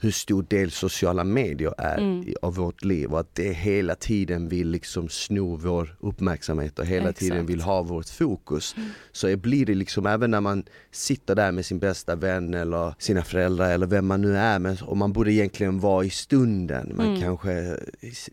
[0.00, 2.34] hur stor del sociala medier är Mm.
[2.42, 7.12] av vårt liv och att det hela tiden vill liksom sno vår uppmärksamhet och hela
[7.12, 7.50] tiden Exakt.
[7.50, 8.74] vill ha vårt fokus.
[9.12, 13.22] Så blir det liksom även när man sitter där med sin bästa vän eller sina
[13.24, 16.92] föräldrar eller vem man nu är med och man borde egentligen vara i stunden.
[16.96, 17.20] Man Mm.
[17.20, 17.76] kanske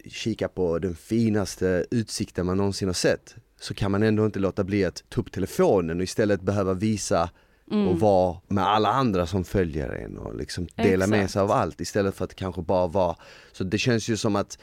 [0.09, 4.63] kika på den finaste utsikten man någonsin har sett så kan man ändå inte låta
[4.63, 7.29] bli att ta upp telefonen och istället behöva visa
[7.71, 7.87] mm.
[7.87, 11.33] och vara med alla andra som följer en och liksom dela med Exakt.
[11.33, 13.15] sig av allt istället för att kanske bara vara
[13.51, 14.57] Så det känns ju som att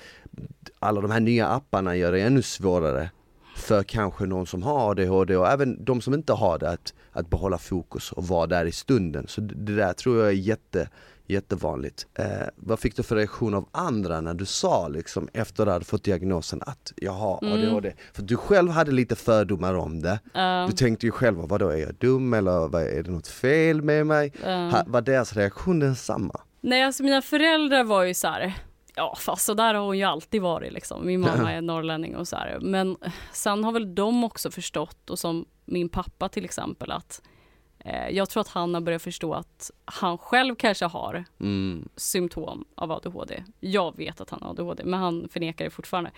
[0.78, 3.10] alla de här nya apparna gör det ännu svårare
[3.56, 7.30] för kanske någon som har ADHD och även de som inte har det att, att
[7.30, 9.26] behålla fokus och vara där i stunden.
[9.28, 10.88] Så det där tror jag är jätte,
[11.30, 12.06] jättevanligt.
[12.14, 12.24] Eh,
[12.56, 16.04] vad fick du för reaktion av andra när du sa liksom efter du hade fått
[16.04, 17.52] diagnosen att jag har Mm.
[17.54, 17.92] ADHD?
[18.12, 20.18] För du själv hade lite fördomar om det.
[20.34, 23.82] Eh, Du tänkte ju själv, vadå är jag dum eller vad, är det något fel
[23.82, 24.32] med mig?
[24.44, 24.50] eh.
[24.68, 26.40] Ha, var deras reaktion densamma?
[26.60, 28.54] Nej, alltså mina föräldrar var ju så här.
[28.94, 31.06] Ja, fast så där har hon ju alltid varit liksom.
[31.06, 32.58] Min mamma är norrlänning och så här.
[32.60, 32.96] Men
[33.32, 37.22] sen har väl de också förstått och som min pappa till exempel att
[38.10, 41.88] jag tror att han har börjat förstå att han själv kanske har Mm.
[41.96, 43.44] symptom av ADHD.
[43.60, 46.10] Jag vet att han har ADHD, men han förnekar det fortfarande.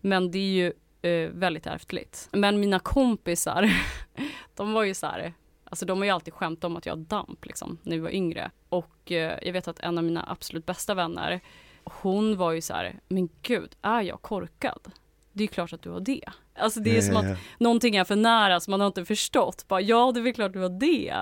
[0.00, 0.72] Men det är ju
[1.10, 2.28] eh, väldigt ärftligt.
[2.32, 3.70] Men mina kompisar,
[4.54, 5.32] de var ju så här,
[5.64, 8.10] alltså de har ju alltid skämt om att jag har damp liksom, när vi var
[8.10, 8.50] yngre.
[8.68, 11.40] Och eh, jag vet att en av mina absolut bästa vänner,
[11.84, 14.92] hon var ju så här, men gud, är jag korkad?
[15.32, 16.24] Det är klart att du har det.
[16.54, 19.64] Alltså det är som att någonting är för nära så man har inte förstått.
[19.68, 21.14] Bara, ja, det är klart du har det.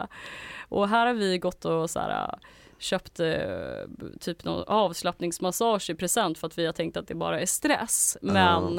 [0.69, 2.39] Och här har vi gått och så här,
[2.79, 3.29] köpt eh,
[4.21, 8.17] typ någon avslappningsmassage i present för att vi har tänkt att det bara är stress.
[8.21, 8.79] Men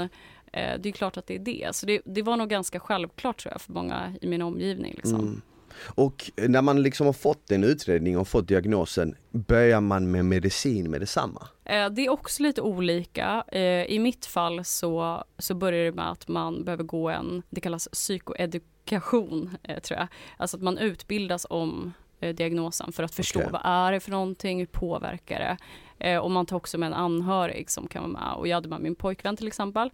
[0.54, 1.76] eh, det är klart att det är det.
[1.76, 4.94] Så det, det var nog ganska självklart tror jag för många i min omgivning.
[4.96, 5.20] Liksom.
[5.20, 5.42] Mm.
[5.86, 10.92] Och när man liksom har fått en utredning och fått diagnosen, börjar man med medicin
[10.92, 11.48] med detsamma?
[11.65, 13.44] Eh, Det är också lite olika.
[13.48, 17.62] Eh, I mitt fall så, så börjar det med att man behöver gå en, det
[17.62, 20.08] kallas psykoedukation eh, tror jag.
[20.38, 21.94] Alltså att man utbildas om
[22.36, 23.52] diagnosen för att förstå Okej.
[23.52, 25.58] vad är det för någonting, hur påverkar
[26.00, 26.20] det?
[26.20, 28.82] Och man tar också med en anhörig som kan vara med och jag hade med
[28.82, 29.89] min pojkvän till exempel.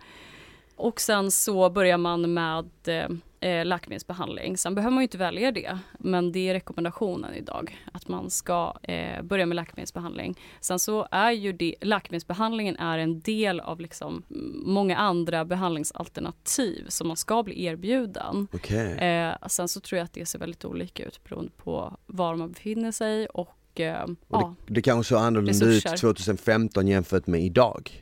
[0.76, 3.08] Och sen så börjar man med eh,
[3.50, 4.58] eh, läkemedelsbehandling.
[4.58, 8.74] Sen behöver man ju inte välja det, men det är rekommendationen idag att man ska
[8.84, 10.40] eh, börja med läkemedelsbehandling.
[10.60, 16.86] Sen så är ju det, läkemedelsbehandlingen är en del av liksom mm, många andra behandlingsalternativ
[16.90, 18.48] som man ska bli erbjuden.
[18.54, 18.92] Okej.
[18.98, 22.52] Eh, sen så tror jag att det ser väldigt olika ut beroende på var man
[22.52, 25.94] befinner sig och eh, Och ja, det, det kanske såg annorlunda Resurser.
[25.94, 28.02] ut 2015 jämfört med idag?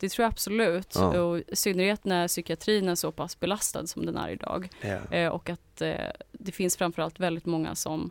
[0.00, 0.92] Det tror jag absolut.
[0.94, 1.20] Ja.
[1.20, 4.68] Och I synnerhet när psykiatrin är så pass belastad som den är idag.
[4.80, 5.16] Ja.
[5.16, 5.94] Eh, och att eh,
[6.32, 8.10] det finns framförallt väldigt många som,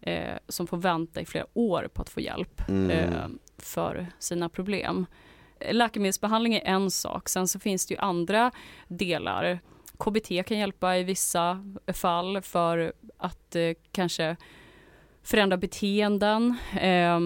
[0.00, 2.90] eh, som får vänta i flera år på att få hjälp Mm.
[2.90, 3.26] eh,
[3.58, 5.06] för sina problem.
[5.60, 8.50] Eh, Läkemedelsbehandling är en sak, sen så finns det ju andra
[8.88, 9.58] delar.
[9.98, 14.36] KBT kan hjälpa i vissa fall för att eh, kanske
[15.22, 16.56] förändra beteenden.
[16.80, 17.20] Eh,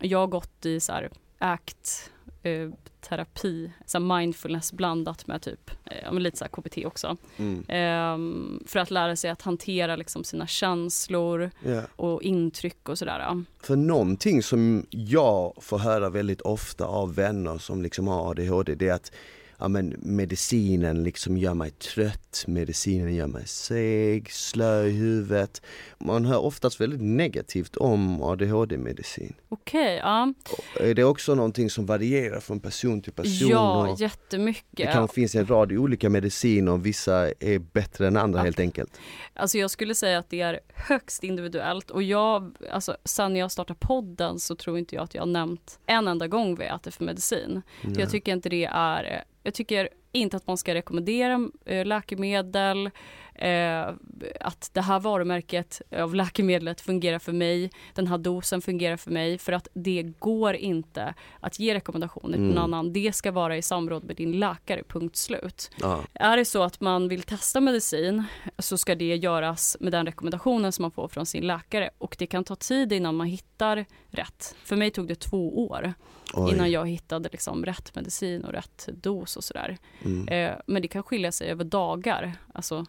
[0.00, 2.10] jag har gått i så här ACT
[2.46, 7.16] eh, terapi, så mindfulness blandat med typ, eh, lite så KBT också.
[7.36, 7.64] Mm.
[7.68, 11.82] Ehm, för att lära sig att hantera liksom sina känslor Ja.
[11.96, 13.44] och intryck och sådär.
[13.62, 18.88] För någonting som jag får höra väldigt ofta av vänner som liksom har ADHD det
[18.88, 19.12] är att
[19.58, 25.62] ja, men medicinen liksom gör mig trött, medicinen gör mig seg, slö i huvudet.
[25.98, 29.34] Man hör oftast väldigt negativt om ADHD-medicin.
[29.48, 30.32] Okej, ja.
[30.80, 33.48] Är det också någonting som varierar från person till person?
[33.48, 34.76] Ja, jättemycket.
[34.76, 38.44] det kanske finns en rad olika mediciner och vissa är bättre än andra Ja.
[38.44, 39.00] helt enkelt.
[39.34, 43.78] Alltså jag skulle säga att det är högst individuellt och jag, alltså sen jag startade
[43.80, 46.90] podden så tror inte jag att jag har nämnt en enda gång vad jag äter
[46.90, 47.62] för medicin.
[47.82, 52.90] För jag tycker inte det är, jag tycker inte att man ska rekommendera eh, läkemedel,
[53.34, 53.94] eh,
[54.40, 59.38] att det här varumärket av läkemedlet fungerar för mig, den här dosen fungerar för mig,
[59.38, 62.54] för att det går inte att ge rekommendationer till Mm.
[62.54, 62.92] någon annan.
[62.92, 65.70] Det ska vara i samråd med din läkare, punkt slut.
[65.80, 66.00] Ja.
[66.14, 68.24] Är det så att man vill testa medicin
[68.58, 72.26] så ska det göras med den rekommendationen som man får från sin läkare och det
[72.26, 74.56] kan ta tid innan man hittar rätt.
[74.64, 75.94] För mig tog det två år
[76.34, 76.52] Oj.
[76.52, 79.76] innan jag hittade liksom rätt medicin och rätt dos och sådär.
[80.04, 80.28] Mm.
[80.28, 82.32] Eh, men det kan skilja sig över dagar.
[82.54, 82.86] Alltså,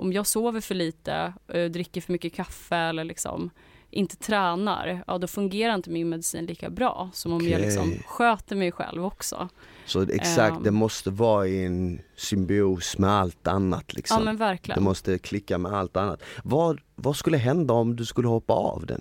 [0.00, 3.50] om jag sover för lite, eh, dricker för mycket kaffe eller liksom
[3.92, 7.64] inte tränar, ja då fungerar inte min medicin lika bra som om jag Okej.
[7.66, 9.48] liksom sköter mig själv också.
[9.86, 10.62] Så exakt, Ehm.
[10.62, 14.16] det måste vara i en symbios med allt annat liksom.
[14.18, 14.82] Ja men Det verkligen.
[14.82, 16.22] måste klicka med allt annat.
[16.44, 19.00] Vad, vad skulle hända om du skulle hoppa av den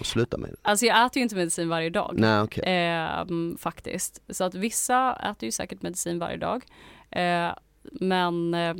[0.00, 0.56] och sluta med den?
[0.62, 2.14] Alltså jag äter ju inte medicin varje dag.
[2.18, 2.62] Nej okej.
[2.66, 4.22] Ehm, faktiskt.
[4.28, 6.64] Så att vissa äter ju säkert medicin varje dag.
[7.10, 7.50] Eh,
[7.82, 8.74] men eh,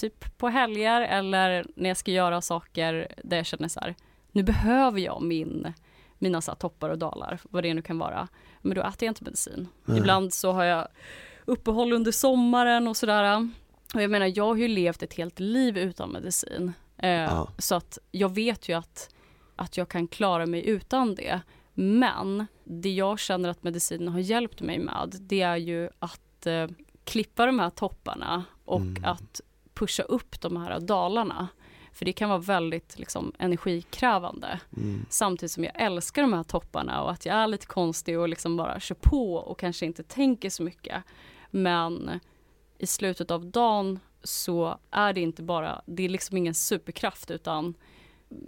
[0.00, 3.94] typ på helger eller när jag ska göra saker där jag känner så här,
[4.32, 5.72] nu behöver jag min,
[6.18, 8.28] mina så toppar och dalar, vad det nu kan vara.
[8.62, 9.68] Men då äter jag inte medicin.
[9.84, 9.98] Nej.
[9.98, 10.88] Ibland så har jag
[11.44, 13.48] uppehåll under sommaren och sådär.
[13.94, 16.72] Och jag menar, jag har ju levt ett helt liv utan medicin.
[16.96, 17.48] Eh, Ja.
[17.58, 19.14] Så att jag vet ju att,
[19.56, 21.40] att jag kan klara mig utan det.
[21.74, 26.66] Men det jag känner att medicinen har hjälpt mig med, det är ju att eh,
[27.04, 29.04] klippa de här topparna och Mm.
[29.04, 29.40] att
[29.80, 31.48] pusha upp de här dalarna.
[31.92, 34.60] För det kan vara väldigt liksom, energikrävande.
[34.76, 35.06] Mm.
[35.10, 38.56] Samtidigt som jag älskar de här topparna och att jag är lite konstig och liksom
[38.56, 41.02] bara kör på och kanske inte tänker så mycket.
[41.50, 42.20] Men
[42.78, 47.74] i slutet av dagen så är det inte bara, det är liksom ingen superkraft utan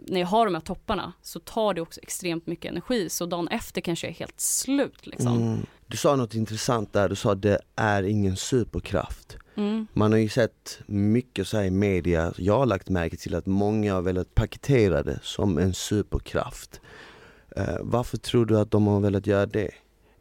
[0.07, 3.49] när jag har de här topparna så tar det också extremt mycket energi så dagen
[3.49, 5.37] efter kanske jag är helt slut liksom.
[5.37, 5.67] Mm.
[5.87, 9.37] Du sa något intressant där, du sa det är ingen superkraft.
[9.55, 9.87] Mm.
[9.93, 13.47] Man har ju sett mycket så här i media, jag har lagt märke till att
[13.47, 16.81] många har velat paketera det som en superkraft.
[17.57, 19.71] Eh, varför tror du att de har velat göra det?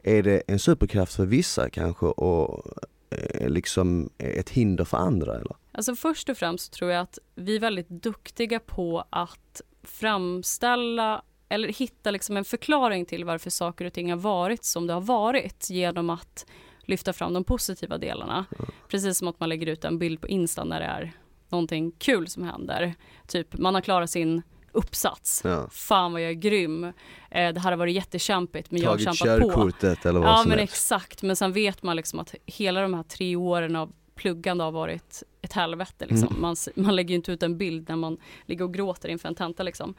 [0.03, 2.67] Är det en superkraft för vissa kanske och
[3.09, 5.55] eh, liksom ett hinder för andra eller?
[5.71, 11.67] Alltså först och främst tror jag att vi är väldigt duktiga på att framställa eller
[11.67, 15.69] hitta liksom en förklaring till varför saker och ting har varit som det har varit
[15.69, 16.45] genom att
[16.85, 18.45] lyfta fram de positiva delarna.
[18.87, 21.11] Precis som att man lägger ut en bild på Insta när det är
[21.49, 22.93] någonting kul som händer.
[23.27, 24.41] Typ man har klarat sin
[24.71, 25.41] uppsats.
[25.43, 25.69] Ja.
[25.71, 26.83] Fan vad jag är grym.
[26.83, 29.47] Eh, det här har varit jättekämpigt men jag har Tagit kämpat på.
[29.49, 30.73] körkortet eller vad Ja som men helst.
[30.73, 34.71] exakt, men sen vet man liksom att hela de här tre åren av pluggande har
[34.71, 36.05] varit ett helvete.
[36.05, 36.27] Liksom.
[36.27, 36.41] Mm.
[36.41, 39.35] Man, man lägger ju inte ut en bild när man ligger och gråter inför en
[39.35, 39.63] tenta.
[39.63, 39.93] Liksom.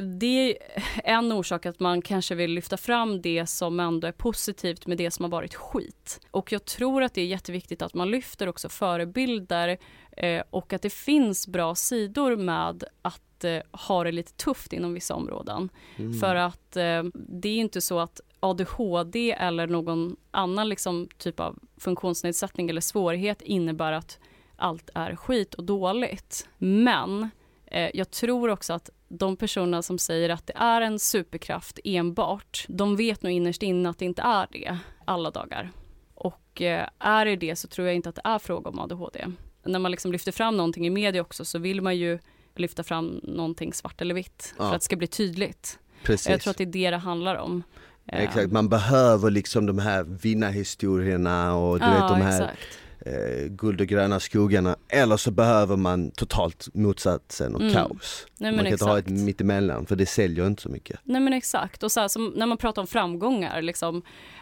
[0.00, 0.56] Det är
[1.04, 5.10] en orsak att man kanske vill lyfta fram det som ändå är positivt med det
[5.10, 6.20] som har varit skit.
[6.30, 9.78] Och jag tror att det är jätteviktigt att man lyfter också förebilder
[10.16, 14.94] eh, och att det finns bra sidor med att eh, ha det lite tufft inom
[14.94, 15.68] vissa områden.
[15.96, 16.14] Mm.
[16.14, 21.58] För att eh, det är inte så att ADHD eller någon annan liksom, typ av
[21.76, 24.18] funktionsnedsättning eller svårighet innebär att
[24.56, 26.48] allt är skit och dåligt.
[26.58, 27.30] Men
[27.66, 32.64] eh, jag tror också att de personer som säger att det är en superkraft enbart,
[32.68, 35.70] de vet nog innerst inne att det inte är det alla dagar.
[36.14, 39.26] Och eh, är det det så tror jag inte att det är fråga om ADHD.
[39.64, 42.18] När man liksom lyfter fram någonting i media också så vill man ju
[42.56, 44.68] lyfta fram någonting svart eller vitt Ja.
[44.68, 45.78] för att det ska bli tydligt.
[46.02, 46.28] Precis.
[46.28, 47.62] Jag tror att det är det det handlar om.
[48.06, 52.78] Eh, Exakt, man behöver liksom de här vinnarhistorierna och du ja, vet de här exakt.
[53.08, 54.76] Eh, guld och gröna skogarna.
[54.88, 57.72] Eller så behöver man totalt motsatsen och Mm.
[57.74, 58.26] kaos.
[58.38, 59.20] Nej, man kan inte ha ett exakt.
[59.20, 61.00] mittemellan för det säljer inte så mycket.
[61.04, 63.96] Nej men exakt, och så här, som när man pratar om framgångar, liksom,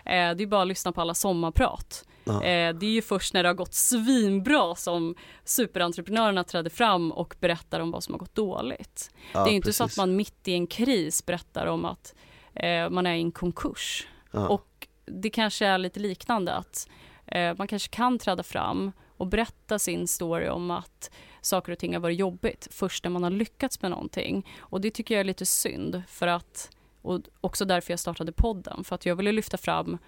[0.05, 2.05] eh, det är bara att lyssna på alla sommarprat.
[2.29, 7.35] Eh, det är ju först när det har gått svinbra som superentreprenörerna träder fram och
[7.40, 9.11] berättar om vad som har gått dåligt.
[9.33, 9.98] Ja, det är inte så att precis.
[9.98, 12.14] man mitt i en kris berättar om att
[12.55, 14.07] eh, man är i en konkurs.
[14.31, 14.48] Ja.
[14.48, 16.88] Och det kanske är lite liknande att
[17.58, 21.10] man kanske kan träda fram och berätta sin story om att
[21.40, 24.46] saker och ting har varit jobbigt först när man har lyckats med någonting.
[24.58, 26.70] Och det tycker jag är lite synd för att,
[27.02, 29.98] och också därför jag startade podden, för att jag ville lyfta fram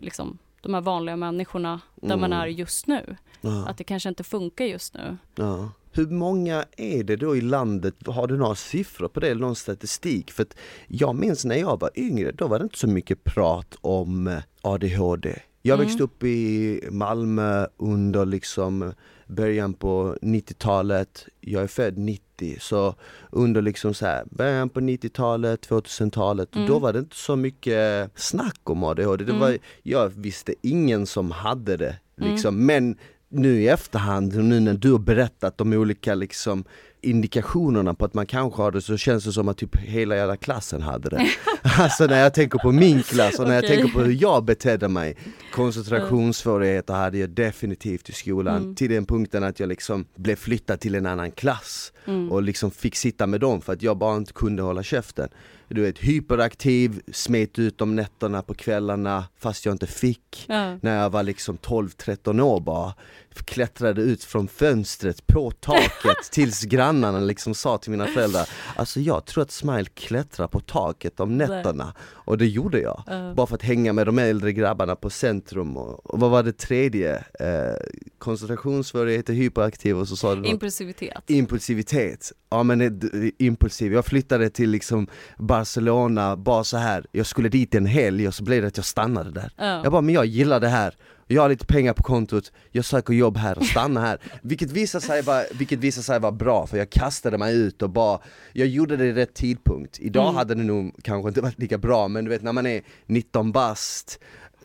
[0.00, 2.38] liksom, de här vanliga människorna där man Mm.
[2.42, 3.16] är just nu.
[3.40, 3.68] Ja.
[3.68, 5.16] Att det kanske inte funkar just nu.
[5.34, 5.70] Ja.
[5.92, 7.94] Hur många är det då i landet?
[8.06, 10.30] Har du några siffror på det eller någon statistik?
[10.30, 10.46] För
[10.88, 14.38] jag minns när jag var yngre, då var det inte så mycket prat om eh,
[14.62, 15.38] ADHD.
[15.62, 15.86] Jag Mm.
[15.86, 18.92] växte upp i Malmö under liksom
[19.26, 21.26] början på 90-talet.
[21.40, 22.94] Jag är född 90 så
[23.30, 26.68] under liksom så här början på 90-talet, 2000-talet, Mm.
[26.68, 29.24] då var det inte så mycket snack om ADHD.
[29.24, 29.40] Det Mm.
[29.40, 32.66] var, jag visste ingen som hade det liksom.
[32.66, 32.96] Men
[33.28, 36.64] nu i efterhand, nu när du har berättat de olika liksom
[37.02, 40.36] indikationerna på att man kanske har det så känns det som att typ hela jävla
[40.36, 41.26] klassen hade det.
[41.78, 44.88] alltså när jag tänker på min klass och när jag tänker på hur jag betedde
[44.88, 45.16] mig.
[45.52, 48.74] Koncentrationssvårigheter hade jag definitivt i skolan Mm.
[48.74, 52.32] till den punkten att jag liksom blev flyttad till en annan klass Mm.
[52.32, 55.28] och liksom fick sitta med dem för att jag bara inte kunde hålla käften.
[55.68, 60.76] Du vet hyperaktiv, smet ut om nätterna på kvällarna fast jag inte fick Ja.
[60.82, 62.94] när jag var liksom 12-13 år bara
[63.34, 69.24] klättrade ut från fönstret på taket tills grannarna liksom sa till mina föräldrar Alltså jag
[69.24, 73.34] tror att Smile klättrar på taket om nätterna och det gjorde jag Ja.
[73.36, 76.58] Bara för att hänga med de äldre grabbarna på centrum och, och vad var det
[76.58, 77.16] tredje?
[77.40, 77.76] Eh,
[78.18, 81.30] koncentrationssvårigheter, hyperaktiv och så sa du något Impulsivitet.
[81.30, 85.06] Impulsivitet, ja men det- impulsiv, jag flyttade till liksom
[85.38, 87.06] Barcelona bara så här.
[87.12, 89.82] jag skulle dit en helg och så blev det att jag stannade där Ja.
[89.82, 90.94] Jag bara, men jag gillar det här,
[91.34, 95.00] jag har lite pengar på kontot, jag söker jobb här och stannar här Vilket visar
[95.00, 98.18] sig vara, vilket sig vara bra för jag kastade mig ut och bara
[98.52, 100.34] Jag gjorde det i rätt tidpunkt, idag Mm.
[100.34, 103.52] hade det nog kanske inte varit lika bra men du vet när man är 19
[103.52, 104.18] bast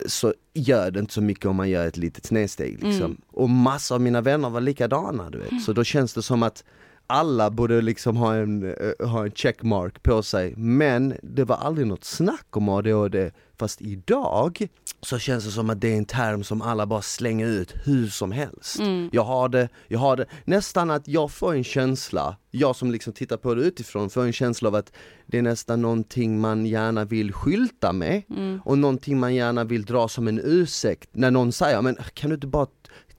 [0.06, 3.04] så gör det inte så mycket om man gör ett litet snedsteg liksom.
[3.04, 3.20] Mm.
[3.30, 6.64] Och massa av mina vänner var likadana du vet, så då känns det som att
[7.06, 11.86] alla borde liksom ha en, eh, ha en checkmark på sig, men det var aldrig
[11.86, 13.30] något snack om ADHD.
[13.58, 14.68] Fast idag
[15.02, 18.08] så känns det som att det är en term som alla bara slänger ut hur
[18.08, 18.78] som helst.
[18.78, 19.10] Mm.
[19.12, 20.26] Jag har det, jag har det.
[20.44, 24.32] Nästan att jag får en känsla, jag som liksom tittar på det utifrån, får en
[24.32, 24.92] känsla av att
[25.26, 28.60] det är nästan någonting man gärna vill skylta med Mm.
[28.64, 32.34] och någonting man gärna vill dra som en ursäkt när någon säger men kan du
[32.34, 32.66] inte bara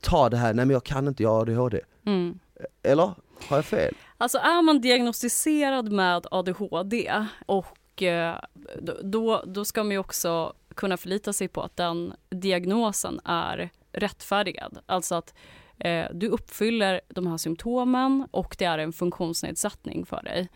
[0.02, 1.80] ta det här, nej men jag kan inte, jag har ADHD.
[2.06, 2.39] Mm.
[2.84, 3.13] Eller?
[3.50, 3.95] Har jag fel?
[4.17, 7.12] Alltså är man diagnostiserad med ADHD
[7.45, 8.36] och eh,
[8.82, 13.69] då- då, då ska man ju också kunna förlita sig på att den diagnosen är
[13.91, 14.80] rättfärdigad.
[14.86, 15.34] Alltså att
[15.80, 20.50] eh, du uppfyller de här symptomen och det är en funktionsnedsättning för dig.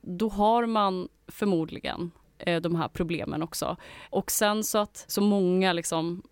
[0.00, 3.76] Då har man förmodligen eh, de här problemen också.
[4.10, 6.22] Och sen så att så många liksom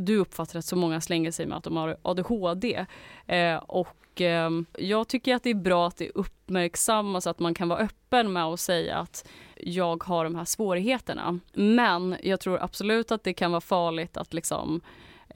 [0.00, 2.86] du uppfattar att så många slänger sig med att de har ADHD.
[3.26, 3.88] Eh, och
[4.20, 8.32] eh, jag tycker att det är bra att det uppmärksammas, att man kan vara öppen
[8.32, 11.40] med att säga att jag har de här svårigheterna.
[11.52, 14.80] Men jag tror absolut att det kan vara farligt att liksom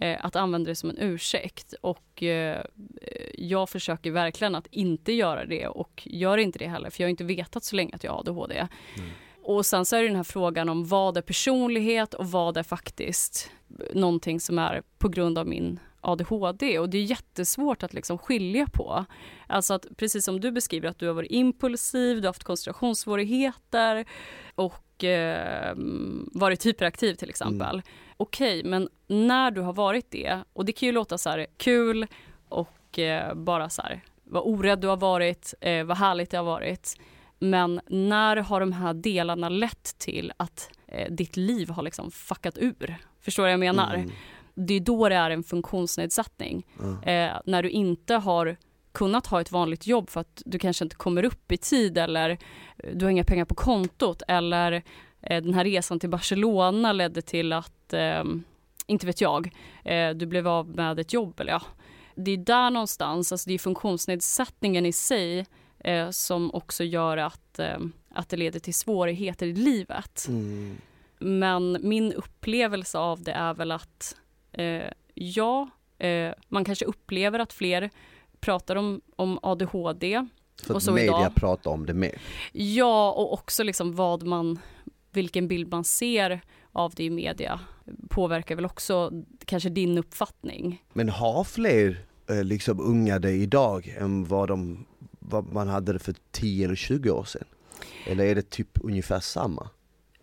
[0.00, 2.64] eh, att använda det som en ursäkt och eh,
[3.34, 7.10] jag försöker verkligen att inte göra det och gör inte det heller för jag har
[7.10, 8.66] inte vetat så länge att jag har ADHD.
[9.42, 12.62] Och sen så är det den här frågan om vad är personlighet och vad är
[12.62, 13.50] faktiskt
[13.94, 18.66] någonting som är på grund av min ADHD och det är jättesvårt att liksom skilja
[18.72, 19.04] på.
[19.46, 24.04] Alltså att precis som du beskriver att du har varit impulsiv, du har haft koncentrationssvårigheter
[24.54, 25.74] och eh,
[26.32, 27.82] varit hyperaktiv till exempel.
[28.16, 32.06] Okej, men när du har varit det, och det kan ju låta så här kul
[32.48, 36.44] och eh, bara så här vad orädd du har varit, eh, vad härligt det har
[36.44, 36.96] varit.
[37.38, 42.58] Men när har de här delarna lett till att eh, ditt liv har liksom fuckat
[42.58, 42.96] ur?
[43.20, 43.94] Förstår du vad jag menar?
[43.94, 44.10] Mm.
[44.56, 46.66] Det är då det är en funktionsnedsättning.
[47.02, 48.56] Eh, när du inte har
[48.92, 52.30] kunnat ha ett vanligt jobb för att du kanske inte kommer upp i tid eller
[52.30, 54.72] eh, du har inga pengar på kontot eller
[55.22, 58.24] eh, den här resan till Barcelona ledde till att, eh,
[58.86, 59.50] inte vet jag,
[59.84, 61.62] eh, du blev av med ett jobb eller ja.
[62.14, 65.46] Det är där någonstans, alltså det är funktionsnedsättningen i sig
[65.78, 67.78] eh, som också gör att, eh,
[68.14, 70.26] att det leder till svårigheter i livet.
[70.28, 70.76] Mm.
[71.18, 74.16] men min upplevelse av det är väl att
[74.56, 77.90] eh, ja, eh, man kanske upplever att fler
[78.40, 80.26] pratar om, om ADHD.
[80.62, 82.20] För Och att så media idag- pratar om det mer.
[82.52, 84.58] Ja, och också liksom vad man,
[85.12, 86.40] vilken bild man ser
[86.72, 87.60] av det i media
[88.08, 89.10] påverkar väl också
[89.44, 90.84] kanske din uppfattning.
[90.92, 94.86] Men har fler eh, liksom unga det idag än vad, de,
[95.18, 97.44] vad man hade det för 10 eller 20 år sedan?
[98.06, 99.70] Eller är det typ ungefär samma?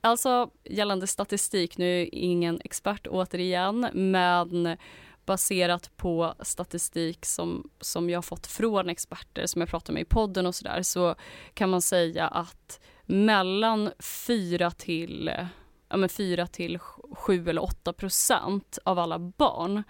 [0.05, 4.77] Alltså gällande statistik, nu är jag ingen expert återigen, men
[5.25, 10.05] baserat på statistik som, som jag har fått från experter som jag pratar med i
[10.05, 11.15] podden och sådär så
[11.53, 15.31] kan man säga att mellan 4 till
[15.89, 16.79] ja, men 4 till
[17.11, 19.83] 7 eller 8 procent av alla barn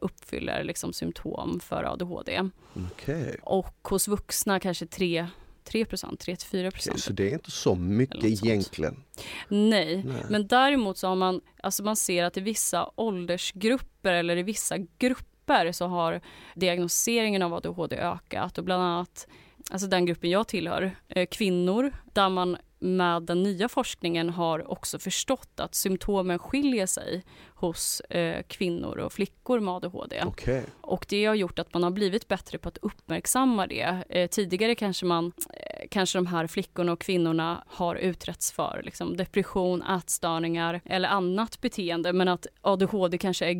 [0.00, 2.50] uppfyller liksom symptom för ADHD.
[2.92, 3.40] Okej.
[3.42, 5.26] Och hos vuxna kanske 3,
[5.64, 7.00] 3 procent, 3 till 4 procent.
[7.00, 9.04] Så det är inte så mycket egentligen.
[9.48, 10.22] Nej, Nej.
[10.28, 14.78] men däremot så har man, alltså man ser att i vissa åldersgrupper eller i vissa
[14.98, 16.20] grupper så har
[16.54, 19.28] diagnoseringen av ADHD ökat och bland annat,
[19.70, 24.98] alltså den gruppen jag tillhör, eh, kvinnor, där man med den nya forskningen har också
[24.98, 27.24] förstått att symptomen skiljer sig
[27.54, 30.22] hos eh, kvinnor och flickor med ADHD.
[30.26, 30.64] Okej.
[30.80, 34.04] Och det har gjort att man har blivit bättre på att uppmärksamma det.
[34.08, 39.16] Eh, tidigare kanske man, eh, kanske de här flickorna och kvinnorna har utretts för liksom,
[39.16, 43.54] depression, ätstörningar eller annat beteende men att ADHD kanske är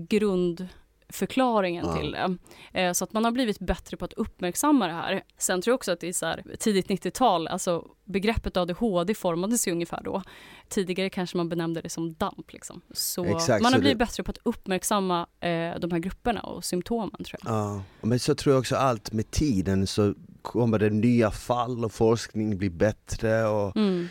[1.11, 1.97] grundförklaringen Ja.
[1.97, 2.37] till det.
[2.81, 5.23] Eh, så att man har blivit bättre på att uppmärksamma det här.
[5.39, 9.69] Sen tror jag också att det är så här, tidigt 90-tal, alltså begreppet ADHD formades
[9.69, 10.23] ju ungefär då.
[10.69, 12.53] Tidigare kanske man benämnde det som DAMP.
[12.53, 12.81] Liksom.
[12.93, 16.65] Så Exakt, man har blivit det- bättre på att uppmärksamma eh, de här grupperna och
[16.65, 17.53] symptomen tror jag.
[17.55, 21.93] Ja, men så tror jag också allt med tiden så kommer det nya fall och
[21.93, 24.09] forskning blir bättre och Mm.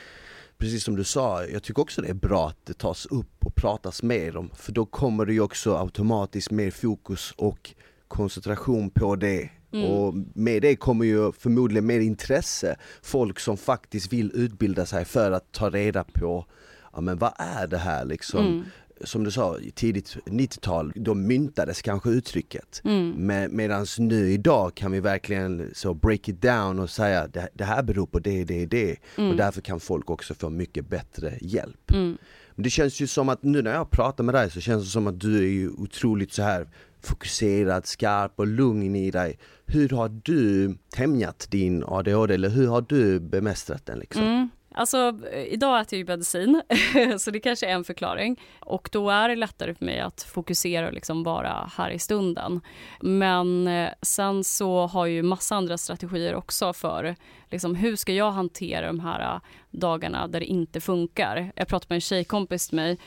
[0.60, 3.55] Precis som du sa, jag tycker också det är bra att det tas upp och
[3.55, 7.74] pratas mer om för då kommer det ju också automatiskt mer fokus och
[8.07, 9.86] koncentration på det Mm.
[9.86, 15.32] och med det kommer ju förmodligen mer intresse, folk som faktiskt vill utbilda sig för
[15.32, 16.45] att ta reda på
[16.93, 18.66] Ja men vad är det här liksom?
[18.99, 19.07] Mm.
[19.07, 22.81] Som du sa, tidigt 90-tal, då myntades kanske uttrycket.
[22.83, 23.11] Mm.
[23.11, 27.63] Men, Medan nu idag kan vi verkligen så break it down och säga det, det
[27.63, 28.95] här beror på det, det, det.
[29.17, 29.29] Mm.
[29.29, 31.91] Och därför kan folk också få mycket bättre hjälp.
[31.91, 32.17] Mm.
[32.55, 34.89] Men det känns ju som att nu när jag pratar med dig så känns det
[34.89, 36.67] som att du är ju otroligt så här
[37.01, 39.39] fokuserad, skarp och lugn i dig.
[39.65, 44.49] Hur har du tämjat din ADHD eller hur har du bemästrat den liksom?
[44.80, 46.61] Alltså eh, idag äter jag ju medicin
[47.19, 50.88] så det kanske är en förklaring och då är det lättare för mig att fokusera
[50.88, 52.61] och liksom vara här i stunden.
[53.01, 57.15] Men eh, sen så har jag ju massa andra strategier också för
[57.49, 61.51] liksom, hur ska jag hantera de här eh, dagarna där det inte funkar.
[61.55, 62.97] Jag pratade med en tjejkompis till mig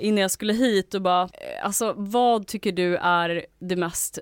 [0.00, 1.28] innan jag skulle hit och bara,
[1.62, 4.18] alltså vad tycker du är det mest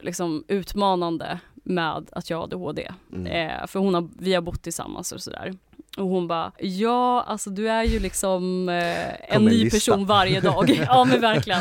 [0.00, 2.92] liksom, utmanande med att jag har ADHD?
[3.12, 3.26] Mm.
[3.26, 5.54] Eh, för hon har, vi har bott tillsammans och sådär.
[5.96, 9.76] Och hon bara, ja alltså du är ju liksom eh, en ny lista.
[9.76, 10.70] person varje dag.
[10.88, 11.60] ja men verkligen.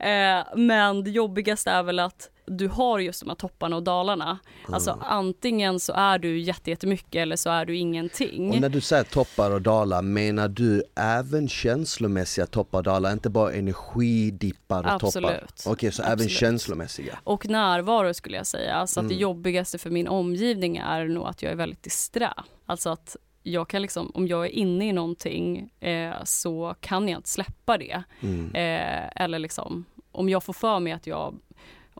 [0.00, 4.38] Eh, men det jobbigaste är väl att du har just de här topparna och dalarna.
[4.72, 5.04] Alltså Mm.
[5.08, 8.50] antingen så är du jätte- jättemycket eller så är du ingenting.
[8.50, 13.30] Och när du säger toppar och dalar, menar du även känslomässiga toppar och dalar, inte
[13.30, 15.30] bara energidippar och Absolut.
[15.30, 15.72] toppar?
[15.72, 17.18] Okej, så även känslomässiga?
[17.24, 18.86] Och närvaro skulle jag säga.
[18.86, 19.22] Så att det Mm.
[19.22, 22.32] jobbigaste för min omgivning är nog att jag är väldigt disträ.
[22.66, 23.16] Alltså att
[23.48, 27.78] jag kan liksom, om jag är inne i någonting eh, så kan jag inte släppa
[27.78, 28.02] det.
[28.20, 28.54] Mm.
[28.54, 31.34] Eh, eller liksom, om jag får för mig att jag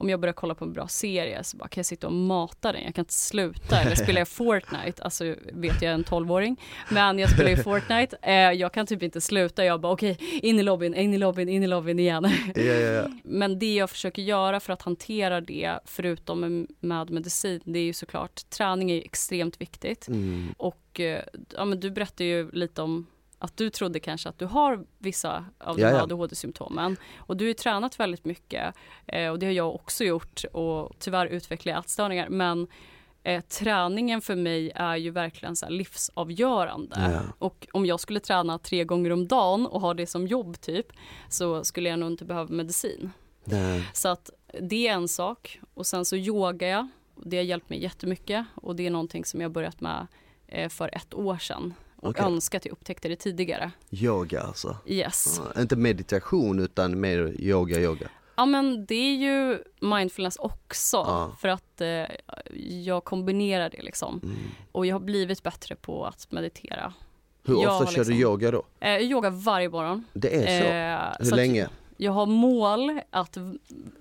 [0.00, 2.72] om jag börjar kolla på en bra serie så bara kan jag sitta och mata
[2.72, 3.80] den, jag kan inte sluta.
[3.80, 8.16] Eller spelar jag Fortnite, alltså vet jag är en 12-åring, men jag spelar ju Fortnite,
[8.22, 11.48] eh, jag kan typ inte sluta, jag bara okej, in i lobbyn, in i lobbyn,
[11.48, 12.32] in i lobbyn igen.
[12.54, 13.08] Ja, ja, ja.
[13.24, 17.84] Men det jag försöker göra för att hantera det, förutom med- med medicin, det är
[17.84, 20.08] ju såklart, träning är extremt viktigt.
[20.08, 20.54] Mm.
[20.56, 21.22] Och eh,
[21.56, 23.06] ja, men du berättade ju lite om
[23.38, 26.02] att du trodde kanske att du har vissa av de Ja, här ja.
[26.02, 26.96] ADHD-symptomen.
[27.16, 28.74] Och du har ju tränat väldigt mycket
[29.06, 32.28] eh, och det har jag också gjort och tyvärr utvecklar jag ätstörningar.
[32.28, 32.66] Men
[33.22, 37.10] eh, träningen för mig är ju verkligen så livsavgörande.
[37.14, 37.20] Ja.
[37.38, 40.86] Och om jag skulle träna tre gånger om dagen och ha det som jobb typ
[41.28, 43.10] så skulle jag nog inte behöva medicin.
[43.44, 43.88] Nej.
[43.92, 44.30] Så att
[44.60, 45.60] det är en sak.
[45.74, 46.88] Och sen så yogar jag.
[47.24, 50.06] Det har hjälpt mig jättemycket och det är någonting som jag börjat med
[50.46, 51.74] eh, för ett år sedan.
[52.00, 52.24] Och Okej.
[52.24, 53.70] önskar att jag upptäckte det tidigare.
[53.90, 54.76] Yoga alltså?
[54.86, 55.40] Yes.
[55.54, 58.08] Ja, inte meditation utan mer yoga, yoga.
[58.36, 60.96] Ja men det är ju mindfulness också.
[60.96, 61.36] Ja.
[61.40, 62.04] För att eh,
[62.84, 64.20] jag kombinerar det liksom.
[64.24, 64.36] Mm.
[64.72, 66.92] Och jag har blivit bättre på att meditera.
[67.44, 68.62] Hur Jag ofta har kör du liksom- yoga då?
[68.80, 70.04] Eh, jag yogar varje morgon.
[70.12, 70.66] Det är så?
[70.68, 71.68] Eh, Hur så länge?
[71.96, 73.36] Jag har mål att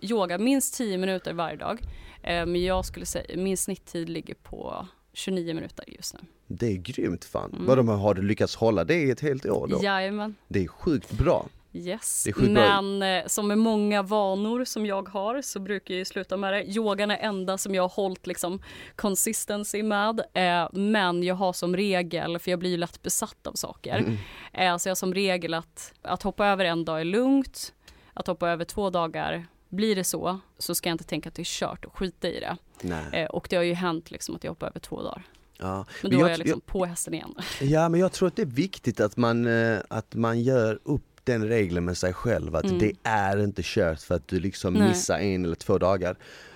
[0.01, 1.81] yoga minst 10 minuter varje dag.
[2.23, 4.87] Eh, men jag skulle säga min snitttid ligger på
[5.18, 6.20] 29 minuter just nu.
[6.47, 7.53] Det är grymt fan.
[7.53, 7.65] Mm.
[7.65, 9.80] Vadå, men har du lyckats hålla det i ett helt år då?
[9.84, 10.36] Jajamän.
[10.47, 11.45] Det är sjukt bra.
[11.74, 12.24] Yes.
[12.26, 12.82] Sjukt bra.
[12.82, 16.53] Men eh, som med många vanor som jag har så brukar jag ju sluta med
[16.53, 16.63] det.
[16.63, 18.61] Yogan är enda som jag har hållit liksom
[18.95, 20.20] consistency med.
[20.34, 23.97] Eh, men jag har som regel, för jag blir ju lätt besatt av saker.
[23.97, 24.18] Mm.
[24.53, 27.74] Eh, så jag har som regel att, att hoppa över en dag är lugnt.
[28.13, 31.41] Att hoppa över två dagar, blir det så, så ska jag inte tänka att det
[31.41, 32.57] är kört och skita i det.
[32.82, 33.05] Nej.
[33.24, 35.24] Eh, och det har ju hänt liksom att jag hoppar över två dagar.
[35.57, 35.86] Ja.
[36.01, 37.36] Men då jag, är jag liksom på hästen igen.
[37.61, 41.03] ja men jag tror att det är viktigt att man, eh, att man gör upp
[41.24, 42.80] den regeln med sig själv att Mm.
[42.80, 44.88] det är inte kört för att du liksom Nej.
[44.88, 46.15] missar en eller två dagar.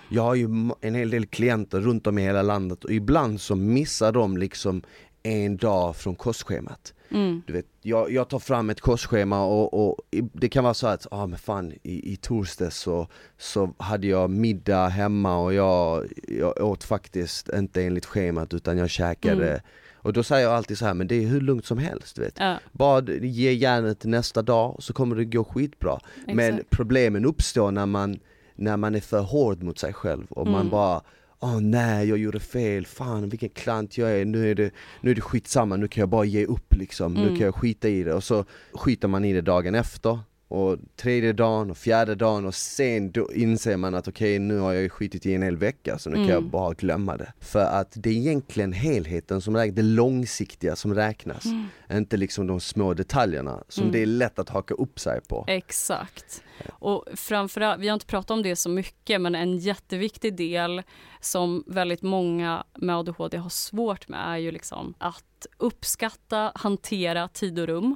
[0.09, 0.47] Jag har ju
[0.81, 4.81] en hel del klienter runt om i hela landet och ibland så missar de liksom
[5.23, 6.93] en dag från kostschemat.
[7.11, 7.41] Mm.
[7.47, 9.97] Du vet, jag, jag tar fram ett kostschema och, och
[10.33, 13.07] det kan vara så att, ah, men fan i, i torsdags så,
[13.37, 18.89] så hade jag middag hemma och jag, jag åt faktiskt inte enligt schemat utan jag
[18.89, 19.61] käkade Mm.
[20.03, 22.33] Och då säger jag alltid så här, men det är hur lugnt som helst vet.
[22.39, 25.99] Ja, Bara ge järnet nästa dag så kommer det gå skitbra.
[26.27, 26.69] Men exakt.
[26.69, 28.19] problemen uppstår när man,
[28.55, 30.69] när man är för hård mot sig själv och man Mm.
[30.71, 31.01] bara
[31.43, 34.71] Åh nej, jag gjorde fel, fan vilken klant jag är, nu är, det,
[35.01, 37.35] nu är det skitsamma, nu kan jag bara ge upp liksom, nu Mm.
[37.35, 38.13] kan jag skita i det.
[38.13, 40.19] Och så skiter man i det dagen efter
[40.51, 44.73] och tredje dagen och fjärde dagen och sen då inser man att okej nu har
[44.73, 46.49] jag skitit i en hel vecka så nu kan jag Mm.
[46.49, 47.33] bara glömma det.
[47.39, 51.45] För att det är egentligen helheten som räknas, det långsiktiga som räknas.
[51.45, 51.67] Mm.
[51.91, 53.91] Inte liksom de små detaljerna som Mm.
[53.93, 55.45] det är lätt att haka upp sig på.
[55.47, 56.43] Exakt.
[56.69, 60.81] Och framförallt, vi har inte pratat om det så mycket, men en jätteviktig del
[61.21, 65.23] som väldigt många med ADHD har svårt med är ju liksom att
[65.57, 67.95] uppskatta, hantera tid och rum,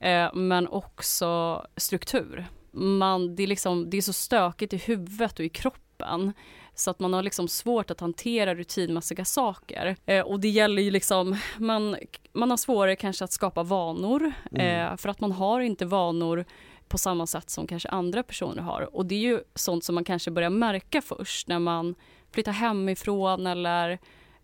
[0.00, 2.46] eh, men också struktur.
[2.72, 6.32] Man, det, är liksom, det är så stökigt i huvudet och i kroppen
[6.74, 9.96] så att man har liksom svårt att hantera rutinmässiga saker.
[10.06, 11.96] Eh, och det gäller ju liksom, man,
[12.32, 14.90] man har svårare kanske att skapa vanor Mm.
[14.92, 16.44] eh, för att man har inte vanor
[16.88, 18.96] på samma sätt som kanske andra personer har.
[18.96, 21.94] Och det är ju sånt som man kanske börjar märka först när man
[22.32, 23.98] flyttar hemifrån eller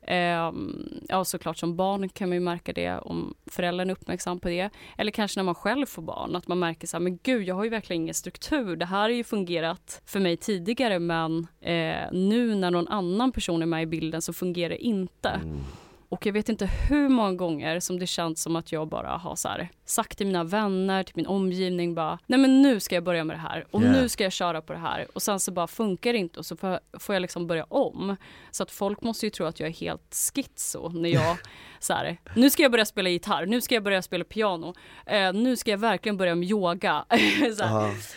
[0.06, 4.70] ehm, ja såklart som barn kan man märka det om föräldern är uppmärksam på det.
[4.98, 7.54] Eller kanske när man själv får barn att man märker så här, men gud jag
[7.54, 8.76] har ju verkligen ingen struktur.
[8.76, 13.62] Det här har ju fungerat för mig tidigare men eh, nu när någon annan person
[13.62, 15.28] är med i bilden så fungerar det inte.
[15.28, 15.60] Mm.
[16.08, 19.36] Och jag vet inte hur många gånger som det känns som att jag bara har
[19.36, 23.04] så här, sagt till mina vänner, till min omgivning bara, nej men nu ska jag
[23.04, 23.92] börja med det här och Yeah.
[23.94, 26.46] nu ska jag köra på det här och sen så bara funkar det inte och
[26.46, 28.16] så får jag, får jag liksom börja om.
[28.50, 31.36] Så att folk måste ju tro att jag är helt schizo när jag
[31.80, 34.74] så här, nu ska jag börja spela gitarr, nu ska jag börja spela piano,
[35.06, 37.04] eh, nu ska jag verkligen börja med yoga.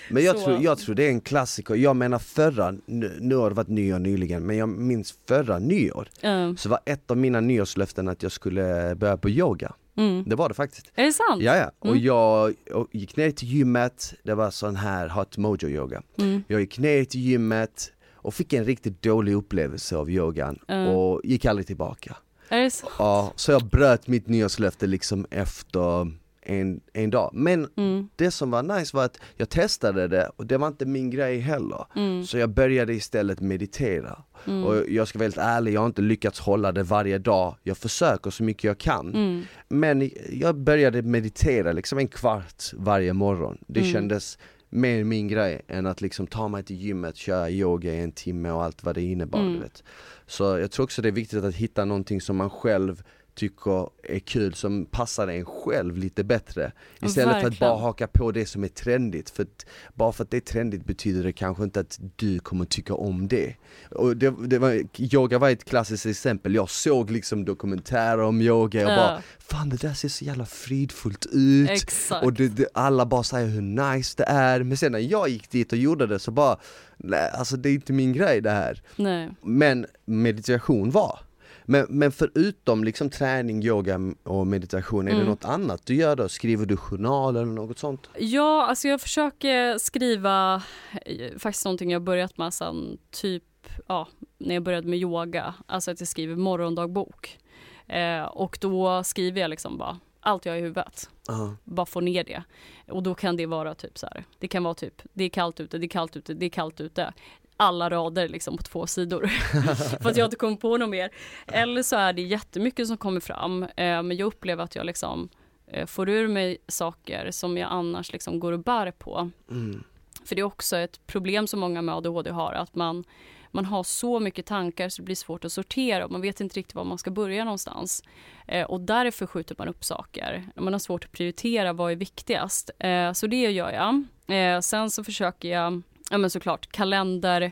[0.10, 3.36] men jag, Så- tror, jag tror det är en klassiker, jag menar förra, nu, nu
[3.36, 7.18] har det varit nyår nyligen, men jag minns förra nyår Eh, så var ett av
[7.18, 10.24] mina nyårslöften att jag skulle börja på yoga, mm.
[10.28, 11.42] det var det faktiskt Är det sant?
[11.42, 11.72] Ja, ja.
[11.80, 12.04] och Mm.
[12.04, 16.44] jag och gick ner till gymmet, det var sån här hot mojo yoga Mm.
[16.48, 20.56] Jag gick ner till gymmet och fick en riktigt dålig upplevelse av yogan
[20.94, 22.16] och gick aldrig tillbaka
[22.50, 22.94] Är det sant?
[23.00, 26.12] Ja, så jag bröt mitt nyårslöfte liksom efter
[26.46, 27.30] en, en dag.
[27.34, 28.08] Men Mm.
[28.16, 31.40] det som var nice var att jag testade det och det var inte min grej
[31.40, 31.86] heller.
[31.96, 32.24] Mm.
[32.26, 34.24] Så jag började istället meditera.
[34.48, 34.64] Mm.
[34.64, 37.56] Och jag ska vara helt ärlig, jag har inte lyckats hålla det varje dag.
[37.64, 39.14] Jag försöker så mycket jag kan.
[39.16, 39.42] Mm.
[39.68, 43.58] Men jag började meditera liksom en kvart varje morgon.
[43.68, 43.92] Det Mm.
[43.94, 44.38] kändes
[44.70, 48.52] mer min grej än att liksom ta mig till gymmet, köra yoga i en timme
[48.52, 49.40] och allt vad det innebar.
[49.40, 49.54] Mm.
[49.54, 49.84] Du vet.
[50.28, 53.04] Så jag tror också det är viktigt att hitta någonting som man själv
[53.36, 56.72] tycker är kul, som passar en själv lite bättre.
[57.02, 57.70] Istället för att Verkligen.
[57.70, 59.30] bara haka på det som är trendigt.
[59.30, 62.66] För att, bara för att det är trendigt betyder det kanske inte att du kommer
[62.66, 63.56] tycka om det.
[63.92, 68.86] Och det, det var, yoga var ett klassiskt exempel, jag såg liksom dokumentärer om yoga
[68.86, 68.96] och Ja.
[68.98, 72.26] bara Fan det där ser så jävla fridfullt ut Exakt.
[72.26, 75.50] och det, det, alla bara säger hur nice det är, men sen när jag gick
[75.52, 76.58] dit och gjorde det så bara
[76.98, 79.30] Nej alltså det är inte min grej det här Nej.
[79.42, 81.20] Men meditation var
[81.66, 85.28] men, men förutom liksom träning, yoga och meditation, är det Mm.
[85.30, 86.30] något annat du gör då?
[86.30, 88.10] Skriver du journal eller något sånt?
[88.18, 90.62] Ja, alltså jag försöker skriva
[91.06, 93.44] eh, faktiskt någonting jag börjat med sen typ
[93.88, 94.08] ja,
[94.38, 95.54] när jag började med yoga.
[95.66, 97.40] Alltså att jag skriver morgondagbok.
[97.88, 101.10] Eh, och då skriver jag liksom bara allt jag har i huvudet.
[101.28, 101.56] Ja.
[101.64, 102.44] Bara få ner det.
[102.88, 104.24] Och då kan det vara typ så här.
[104.40, 106.82] Det kan vara typ det är kallt ute, det är kallt ute, det är kallt
[106.82, 107.14] ute.
[107.58, 109.28] Alla rader liksom på två sidor.
[110.02, 111.10] För att jag inte kommer på något mer.
[111.48, 113.64] Eller så är det jättemycket som kommer fram.
[113.64, 115.30] Eh, men jag upplever att jag liksom
[115.68, 119.30] eh, får ur mig saker som jag annars liksom går och bär på.
[119.52, 119.84] Mm.
[120.26, 123.04] För det är också ett problem som många med ADHD har, att man,
[123.52, 126.60] man har så mycket tankar så det blir svårt att sortera och man vet inte
[126.60, 128.04] riktigt var man ska börja någonstans.
[128.48, 130.44] Eh, och därför skjuter man upp saker.
[130.56, 132.70] Man har svårt att prioritera vad är viktigast.
[132.80, 134.04] Eh, så det gör jag.
[134.38, 135.82] Eh, sen så försöker jag,
[136.12, 137.52] ja men såklart, kalender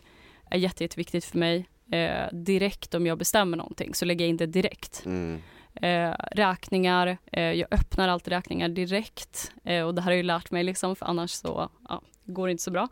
[0.49, 1.70] är jätte, jätteviktigt för mig.
[1.91, 5.04] Eh, direkt om jag bestämmer någonting så lägger jag in det direkt.
[5.06, 5.41] Mm.
[5.76, 10.51] Eh, räkningar, eh, jag öppnar alltid räkningar direkt eh, och det här har jag lärt
[10.51, 12.88] mig liksom för annars så ja, går det inte så bra.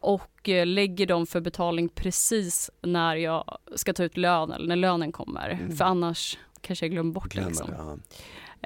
[0.00, 4.76] Och eh, lägger dem för betalning precis när jag ska ta ut lön eller när
[4.76, 5.50] lönen kommer.
[5.50, 5.76] Mm.
[5.76, 7.34] För annars kanske jag glömmer bort det.
[7.34, 7.70] Glömmer Liksom.
[7.70, 7.98] det,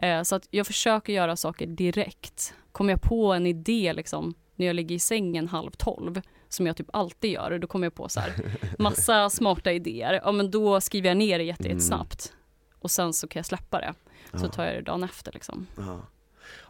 [0.07, 0.09] ja.
[0.09, 2.55] Eh, så att jag försöker göra saker direkt.
[2.73, 6.77] Kommer jag på en idé liksom, när jag ligger i sängen halv tolv, som jag
[6.77, 8.33] typ alltid gör, och då kommer jag på så här
[8.79, 11.73] massa smarta idéer, ja men då skriver jag ner det jätte, Mm.
[11.77, 12.33] jättesnabbt.
[12.79, 13.95] Och sen så kan jag släppa det.
[14.39, 14.51] Så Ja.
[14.51, 15.67] tar jag det dagen efter liksom.
[15.77, 16.01] Ja.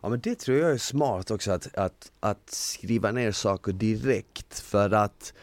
[0.03, 4.59] ja men det tror jag är smart också att, att, att skriva ner saker direkt
[4.61, 5.35] för att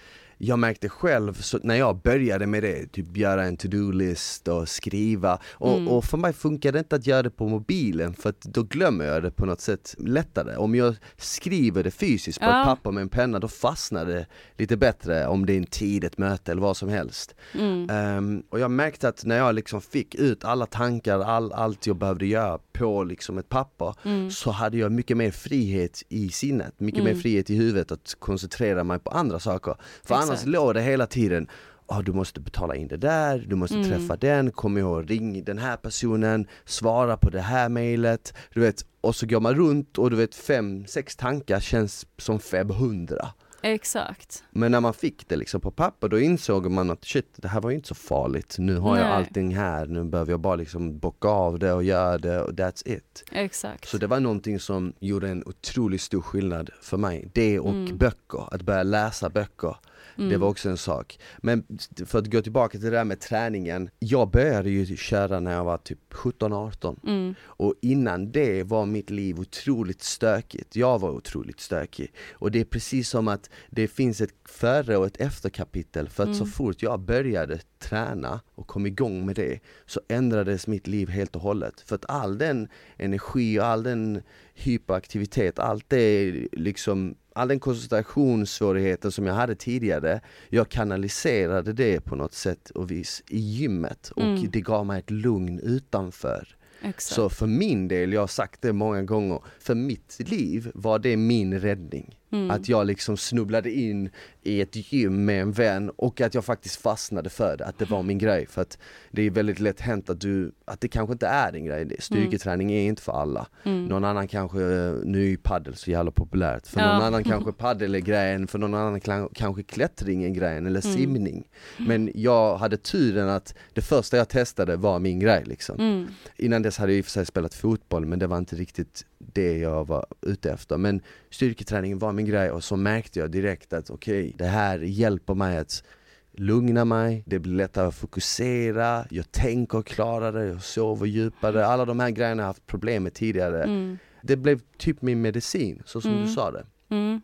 [0.45, 5.73] jag märkte själv när jag började med det, typ göra en to-do-list och skriva och,
[5.77, 5.87] Mm.
[5.87, 9.05] och för mig funkar det inte att göra det på mobilen för att då glömmer
[9.05, 10.55] jag det på något sätt lättare.
[10.55, 12.61] Om jag skriver det fysiskt på Ja.
[12.61, 14.25] ett papper med en penna då fastnar det
[14.57, 17.35] lite bättre om det är en tid, ett möte eller vad som helst.
[17.53, 17.89] Mm.
[17.89, 21.95] Ehm, och jag märkte att när jag liksom fick ut alla tankar, all, allt jag
[21.95, 24.31] behövde göra på liksom ett papper Mm.
[24.31, 27.13] så hade jag mycket mer frihet i sinnet, mycket Mm.
[27.13, 29.75] mer frihet i huvudet att koncentrera mig på andra saker.
[30.03, 30.47] För annars Exakt.
[30.49, 31.47] låg det hela tiden
[31.85, 33.89] ah, du måste betala in det där, du måste Mm.
[33.89, 38.85] träffa den, kom ihåg ring den här personen, svara på det här mejlet, du vet,
[39.01, 43.27] och så går man runt och du vet fem, sex tankar känns som 500.
[43.65, 44.43] Exakt.
[44.51, 47.61] Men när man fick det liksom på papper då insåg man att shit, det här
[47.61, 48.55] var ju inte så farligt.
[48.59, 49.13] Nu har jag Nej.
[49.13, 52.81] allting här, nu behöver jag bara liksom bocka av det och göra det och that's
[52.85, 53.23] it.
[53.31, 53.87] Exakt.
[53.87, 57.29] Så det var någonting som gjorde en otroligt stor skillnad för mig.
[57.33, 57.97] Det och Mm.
[57.97, 59.75] böcker, att börja läsa böcker.
[60.15, 60.39] Det Mm.
[60.41, 61.19] var också en sak.
[61.37, 61.65] Men
[62.05, 63.89] för att gå tillbaka till det där med träningen.
[63.99, 67.35] Jag började ju köra när jag var typ 17-18 Mm.
[67.41, 70.75] och innan det var mitt liv otroligt stökigt.
[70.75, 72.13] Jag var otroligt stökig.
[72.33, 76.35] Och det är precis som att det finns ett före och ett efterkapitel för att
[76.35, 76.51] så Mm.
[76.51, 81.41] fort jag började träna och kom igång med det så ändrades mitt liv helt och
[81.41, 81.81] hållet.
[81.85, 84.21] För att all den energi och all den
[84.53, 92.15] hyperaktivitet, allt det liksom All den koncentrationssvårigheten som jag hade tidigare, jag kanaliserade det på
[92.15, 94.49] något sätt och vis i gymmet och Mm.
[94.51, 96.47] det gav mig ett lugn utanför.
[96.81, 97.01] Exakt.
[97.15, 101.17] Så för min del, jag har sagt det många gånger, för mitt liv var det
[101.17, 102.17] min räddning.
[102.33, 102.51] Mm.
[102.51, 104.09] Att jag liksom snubblade in
[104.43, 107.89] i ett gym med en vän och att jag faktiskt fastnade för det, att det
[107.89, 108.45] var min grej.
[108.49, 108.77] För att
[109.11, 111.85] det är väldigt lätt hänt att du, att det kanske inte är din grej.
[111.85, 113.47] Det- Styrketräning är inte för alla.
[113.63, 113.85] Mm.
[113.85, 114.57] Någon annan kanske,
[115.03, 116.93] nu är ju paddel så jävla populärt, för Ja.
[116.93, 119.01] någon annan kanske paddel är grejen, för någon annan
[119.33, 120.97] kanske klättring är grejen eller Mm.
[120.97, 121.47] simning.
[121.77, 125.79] Men jag hade turen att det första jag testade var min grej liksom.
[125.79, 126.07] Mm.
[126.37, 129.05] Innan dess hade jag i och för sig spelat fotboll men det var inte riktigt
[129.33, 130.77] det jag var ute efter.
[130.77, 135.33] Men styrketräningen var min grej och så märkte jag direkt att okej, det här hjälper
[135.33, 135.83] mig att
[136.31, 141.99] lugna mig, det blir lättare att fokusera, jag tänker klarare, jag sover djupare, alla de
[141.99, 143.63] här grejerna jag haft problem med tidigare.
[143.63, 143.97] Mm.
[144.21, 146.23] Det blev typ min medicin, så som Mm.
[146.23, 146.65] du sa det.
[146.89, 147.21] Mm.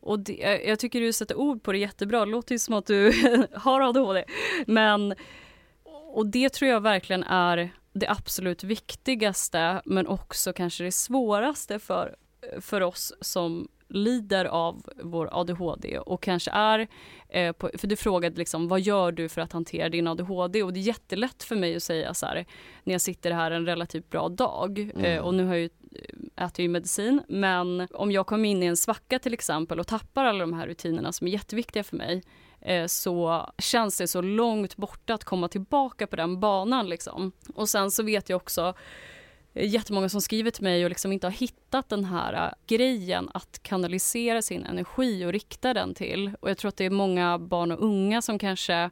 [0.00, 2.20] Och det, jag- jag tycker du sätter ord på det jättebra.
[2.24, 3.12] Det låter ju som att du
[3.54, 4.24] har ADHD.
[4.66, 5.14] Men,
[6.14, 12.16] och det tror jag verkligen är det absolut viktigaste, men också kanske det svåraste för,
[12.60, 16.88] för oss som lider av vår ADHD och kanske är,
[17.28, 20.72] eh, på, för du frågade liksom vad gör du för att hantera din ADHD och
[20.72, 22.46] det är jättelätt för mig att säga så här
[22.84, 25.24] när jag sitter här en relativt bra dag eh, Mm.
[25.24, 25.68] och nu har jag ju
[26.36, 30.24] äter ju medicin, men om jag kommer in i en svacka till exempel och tappar
[30.24, 32.22] alla de här rutinerna som är jätteviktiga för mig,
[32.60, 37.32] eh, så känns det så långt borta att komma tillbaka på den banan liksom.
[37.54, 38.74] Och sen så vet jag också eh,
[39.64, 43.62] jättemånga som skriver till mig och liksom inte har hittat den här eh, grejen att
[43.62, 46.32] kanalisera sin energi och rikta den till.
[46.40, 48.90] Och jag tror att det är många barn och unga som kanske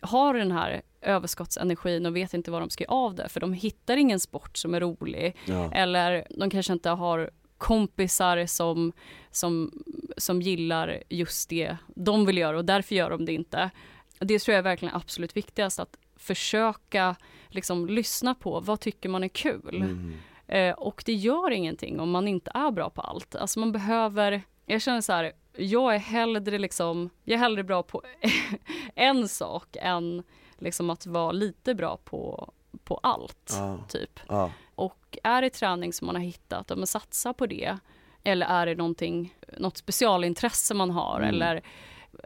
[0.00, 3.52] har den här överskottsenergin och vet inte vad de ska göra av det för de
[3.52, 5.72] hittar ingen sport som är rolig Ja.
[5.72, 8.92] eller de kanske inte har kompisar som,
[9.30, 9.84] som,
[10.16, 13.70] som gillar just det de vill göra och därför gör de det inte.
[14.18, 17.16] Det tror jag är verkligen absolut viktigast att försöka
[17.48, 19.76] liksom lyssna på vad tycker man är kul.
[19.76, 20.14] Mm.
[20.46, 23.34] Eh, och det gör ingenting om man inte är bra på allt.
[23.36, 27.82] Alltså man behöver, jag känner så här, jag är hellre liksom, jag är hellre bra
[27.82, 28.02] på
[28.94, 30.22] en sak än
[30.58, 32.52] liksom att vara lite bra på,
[32.84, 33.52] på allt.
[33.58, 33.78] Ja.
[33.88, 34.20] Typ.
[34.28, 34.50] Ja.
[34.74, 37.78] Och är det träning som man har hittat, ja, men satsa på det.
[38.24, 41.28] Eller är det någonting, något specialintresse man har Mm.
[41.28, 41.62] eller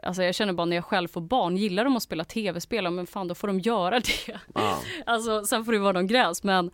[0.03, 3.07] Alltså jag känner bara när jag själv får barn, gillar de att spela tv-spel, men
[3.07, 4.39] fan då får de göra det.
[4.55, 4.81] Ja.
[5.05, 6.71] Alltså sen får det vara någon gräns men,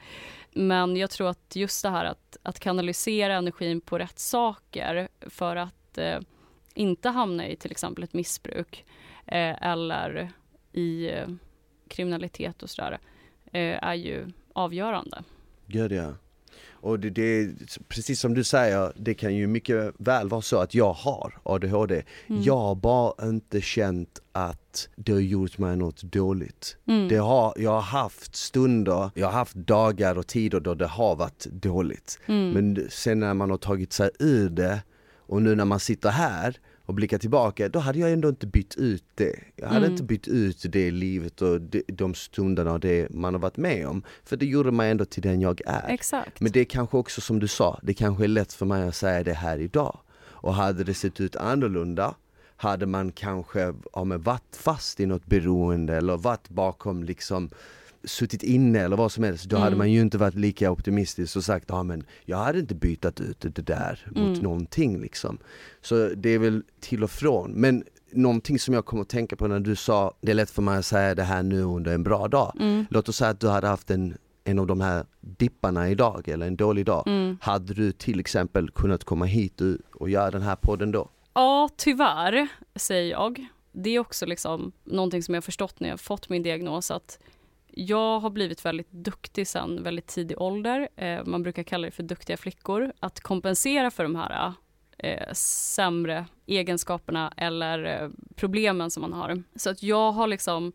[0.52, 5.56] men jag tror att just det här att, att kanalisera energin på rätt saker för
[5.56, 6.20] att eh,
[6.74, 8.86] inte hamna i till exempel ett missbruk
[9.26, 10.32] eh, eller
[10.72, 11.28] i eh,
[11.88, 13.00] kriminalitet och sådär
[13.52, 15.24] eh, är ju avgörande.
[15.66, 16.14] Gud ja.
[16.86, 17.56] Och det, det,
[17.88, 22.04] precis som du säger, det kan ju mycket väl vara så att jag har ADHD.
[22.28, 22.42] Mm.
[22.42, 26.78] Jag har bara inte känt att det har gjort mig något dåligt.
[26.88, 27.08] Mm.
[27.08, 31.16] Det har, jag har haft stunder, jag har haft dagar och tider då det har
[31.16, 32.20] varit dåligt.
[32.26, 32.50] Mm.
[32.52, 34.84] Men sen när man har tagit sig ur det
[35.18, 38.76] och nu när man sitter här och blickar tillbaka, då hade jag ändå inte bytt
[38.76, 39.36] ut det.
[39.56, 39.92] Jag hade Mm.
[39.92, 43.88] inte bytt ut det livet och de, de stunderna och det man har varit med
[43.88, 44.04] om.
[44.24, 45.90] För det gjorde mig ändå till den jag är.
[45.90, 46.40] Exakt.
[46.40, 48.96] Men det är kanske också som du sa, det kanske är lätt för mig att
[48.96, 50.00] säga det här idag.
[50.22, 52.16] Och hade det sett ut annorlunda,
[52.58, 57.50] hade man kanske ja, men varit fast i något beroende eller varit bakom liksom
[58.06, 59.78] suttit inne eller vad som helst, då hade Mm.
[59.78, 63.40] man ju inte varit lika optimistisk och sagt ja men jag hade inte bytt ut
[63.40, 64.40] det där mot Mm.
[64.40, 65.38] någonting liksom.
[65.82, 67.52] Så det är väl till och från.
[67.52, 70.62] Men någonting som jag kommer att tänka på när du sa det är lätt för
[70.62, 72.54] mig att säga det här nu under en bra dag.
[72.60, 72.86] Mm.
[72.90, 76.48] Låt oss säga att du hade haft en, en av de här dipparna idag eller
[76.48, 77.04] en dålig dag.
[77.08, 77.38] Mm.
[77.42, 79.62] Hade du till exempel kunnat komma hit
[79.94, 81.10] och, göra den här podden då?
[81.34, 83.46] Ja, tyvärr, säger jag.
[83.72, 87.20] Det är också liksom någonting som jag förstått när jag fått min diagnos att
[87.76, 90.90] jag har blivit väldigt duktig sen väldigt tidig ålder.
[90.96, 92.94] Eh, man brukar kalla det för duktiga flickor.
[93.00, 94.54] Att kompensera för de här
[94.98, 99.44] eh, sämre egenskaperna eller eh, problemen som man har.
[99.56, 100.72] Så att jag har liksom,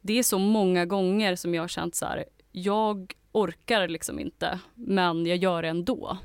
[0.00, 4.58] det är så många gånger som jag har känt så här, jag orkar liksom inte,
[4.74, 6.18] men jag gör det ändå.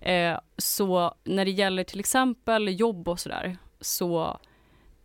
[0.00, 4.38] Eh, så när det gäller till exempel jobb och sådär, så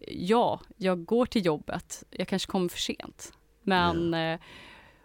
[0.08, 2.04] ja, jag går till jobbet.
[2.10, 3.34] Jag kanske kommer för sent.
[3.70, 4.39] Men eh,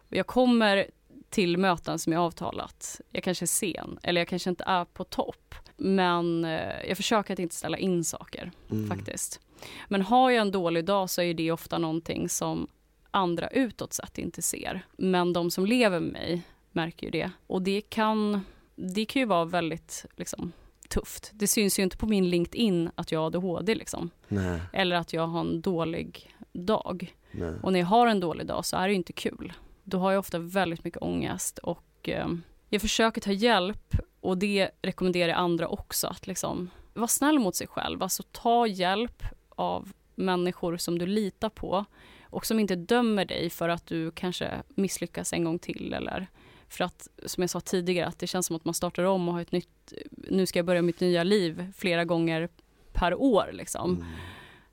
[0.08, 0.86] jag kommer
[1.30, 3.00] till möten som är avtalat.
[3.10, 5.54] Jag kanske är sen, eller jag kanske inte är på topp.
[5.76, 8.88] Men eh, jag försöker att inte ställa in saker, Mm.
[8.88, 9.40] faktiskt.
[9.88, 12.68] Men har jag en dålig dag så är det ofta någonting som
[13.10, 14.86] andra utåt sett inte ser.
[14.96, 16.42] Men de som lever med mig
[16.72, 17.30] märker ju det.
[17.46, 18.40] Och det kan,
[18.74, 20.52] det kan ju vara väldigt liksom,
[20.88, 21.30] tufft.
[21.34, 24.10] Det syns ju inte på min LinkedIn att jag har ADHD liksom.
[24.28, 27.14] Nej, Eller att jag har en dålig dag.
[27.34, 27.54] Nej.
[27.62, 29.52] Och när jag har en dålig dag så är det inte kul.
[29.84, 32.28] Då har jag ofta väldigt mycket ångest och eh,
[32.68, 37.56] jag försöker ta hjälp och det rekommenderar jag andra också att liksom vara snäll mot
[37.56, 38.02] sig själv.
[38.02, 41.84] Alltså ta hjälp av människor som du litar på
[42.22, 46.26] och som inte dömer dig för att du kanske misslyckas en gång till eller
[46.68, 49.34] för att, som jag sa tidigare, att det känns som att man startar om och
[49.34, 52.48] har ett nytt, nu ska jag börja mitt nya liv flera gånger
[52.92, 53.90] per år liksom.
[53.94, 54.06] Mm.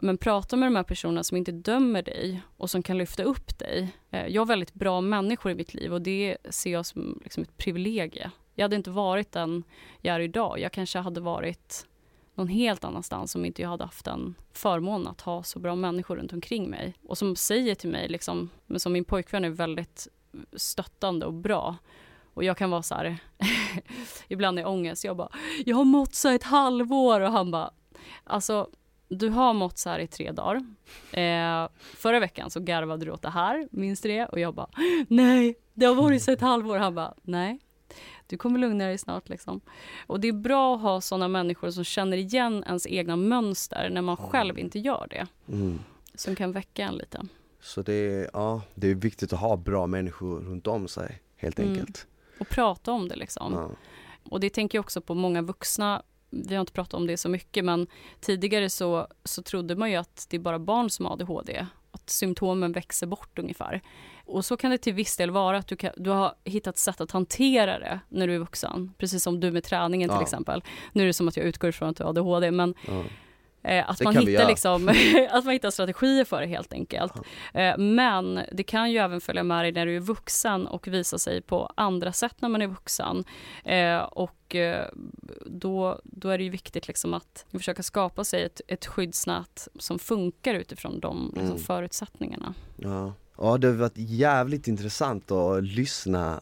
[0.04, 3.60] Men prata med de här personerna som inte dömer dig och som kan lyfta upp
[3.60, 3.96] dig.
[4.12, 7.44] Eh, jag har väldigt bra människor i mitt liv och det ser jag som liksom
[7.44, 8.32] ett privilegie.
[8.56, 9.64] Jag hade inte varit den
[10.02, 10.60] jag är idag.
[10.60, 11.88] Jag kanske hade varit
[12.36, 16.16] någon helt annanstans om inte jag hade haft en förmån att ha så bra människor
[16.16, 16.94] runt omkring mig.
[17.08, 20.08] Och som säger till mig, liksom, men som min pojkvän är väldigt
[20.54, 21.76] stöttande och bra.
[22.34, 23.18] Och jag kan vara så här,
[24.28, 25.30] ibland i ångest, jag bara,
[25.66, 27.72] jag har mått så här ett halvår och han bara,
[28.24, 28.70] alltså
[29.12, 30.56] du har mått så här i tre dagar.
[31.12, 34.26] Eh, förra veckan så garvade du åt det här, minns du det?
[34.26, 34.70] Och jag bara,
[35.08, 36.78] nej, det har varit så ett halvår.
[36.78, 37.60] Han bara, nej,
[38.28, 39.62] du kommer lugna dig snart liksom.
[40.08, 44.02] Och det är bra att ha sådana människor som känner igen ens egna mönster när
[44.02, 45.28] man själv inte gör det.
[45.54, 45.80] Mm.
[46.16, 47.22] Som kan väcka en lite.
[47.62, 51.60] Så det är, ja, det är viktigt att ha bra människor runt om sig, helt
[51.60, 51.72] Mm.
[51.72, 52.08] enkelt.
[52.40, 53.54] Och prata om det liksom.
[53.54, 53.70] Ja.
[54.30, 56.02] Och det tänker jag också på många vuxna.
[56.32, 57.88] Vi har inte pratat om det så mycket men
[58.20, 61.66] tidigare så, så trodde man ju att det är bara barn som har ADHD.
[61.92, 63.82] Att symptomen växer bort ungefär.
[64.26, 67.02] Och så kan det till viss del vara att du, kan, du har hittat sätt
[67.02, 68.94] att hantera det när du är vuxen.
[68.98, 70.22] Precis som du med träningen till Ja.
[70.22, 70.64] exempel.
[70.94, 73.04] Nu är det som att jag utgår ifrån att du har ADHD men Ja.
[73.64, 74.90] Eh, att, Det man hittar liksom,
[75.32, 77.14] att man hittar strategier för det helt enkelt.
[77.54, 81.18] Eh, men det kan ju även följa med dig när du är vuxen och visa
[81.18, 83.24] sig på andra sätt när man är vuxen.
[83.64, 84.56] Eh, och
[85.46, 90.00] då, då är det ju viktigt liksom att försöka skapa sig ett, ett skyddsnät som
[90.00, 91.64] funkar utifrån de liksom, Mm.
[91.64, 92.54] förutsättningarna.
[92.78, 93.14] Ja.
[93.38, 96.40] ja, det har varit jävligt intressant att lyssna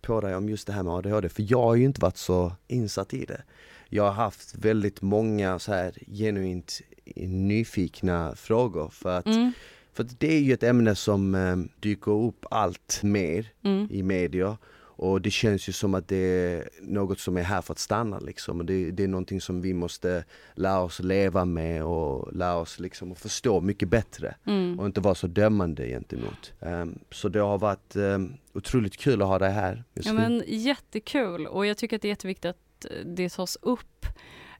[0.00, 2.52] på dig om just det här med ADHD, för jag har ju inte varit så
[2.68, 3.42] insatt i det.
[3.88, 6.80] Jag har haft väldigt många så här genuint
[7.26, 9.52] nyfikna frågor för att, Mm,
[9.92, 14.02] för att det är ju ett ämne som eh, dyker upp allt mer mm, i
[14.02, 14.56] medier
[15.00, 18.18] Och det känns ju som att det är något som är här för att stanna
[18.18, 18.58] liksom.
[18.58, 20.24] Och det, det är någonting som vi måste
[20.54, 24.34] lära oss leva med och lära oss liksom att förstå mycket bättre.
[24.46, 24.80] Mm.
[24.80, 26.52] Och inte vara så dömande gentemot.
[26.60, 30.20] Um, så det har varit um, otroligt kul att ha det här just Ja, nu.
[30.20, 32.67] men jättekul och jag tycker att det är jätteviktigt att
[33.04, 34.06] det tas upp.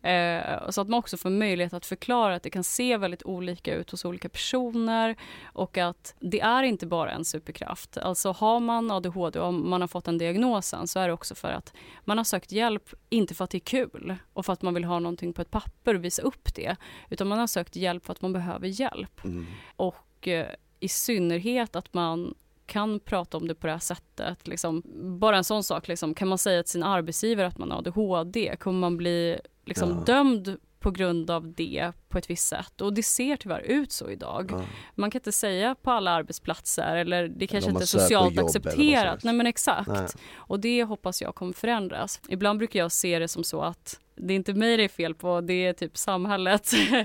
[0.03, 3.75] Eh, så att man också får möjlighet att förklara att det kan se väldigt olika
[3.75, 7.99] ut hos olika personer och att det är inte bara en superkraft.
[7.99, 11.49] Alltså har man ADHD och man har fått den diagnosen så är det också för
[11.49, 11.73] att
[12.05, 14.85] man har sökt hjälp, inte för att det är kul och för att man vill
[14.85, 16.77] ha någonting på ett papper och visa upp det,
[17.11, 19.25] utan man har sökt hjälp för att man behöver hjälp.
[19.25, 19.47] Mm.
[19.77, 22.35] Och eh, i synnerhet att man
[22.69, 24.49] kan prata om det på det här sättet.
[24.49, 24.83] Liksom,
[25.21, 28.57] bara en sån sak, liksom, kan man säga till sin arbetsgivare att man har ADHD?
[28.57, 30.03] Kommer man bli liksom, Ja.
[30.15, 32.81] dömd på grund av det på ett visst sätt?
[32.81, 34.51] Och det ser tyvärr ut så idag.
[34.55, 34.63] Ja.
[34.95, 38.45] Man kan inte säga på alla arbetsplatser eller det kanske man inte är socialt eller
[38.45, 39.25] accepterat.
[39.25, 39.89] Nej men exakt.
[39.89, 40.07] Nej.
[40.37, 42.21] Och det hoppas jag kommer förändras.
[42.29, 45.15] Ibland brukar jag se det som så att det är inte mig det är fel
[45.15, 47.05] på, det är typ samhället Ja.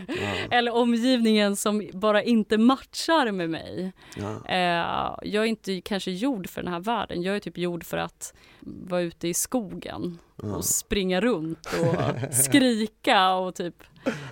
[0.52, 3.94] eller omgivningen som bara inte matchar med mig.
[4.18, 4.50] Ja.
[4.50, 7.22] Eh, jag är inte kanske gjord för den här världen.
[7.22, 10.56] Jag är typ gjord för att vara ute i skogen Ja.
[10.56, 13.76] och springa runt och skrika och typ,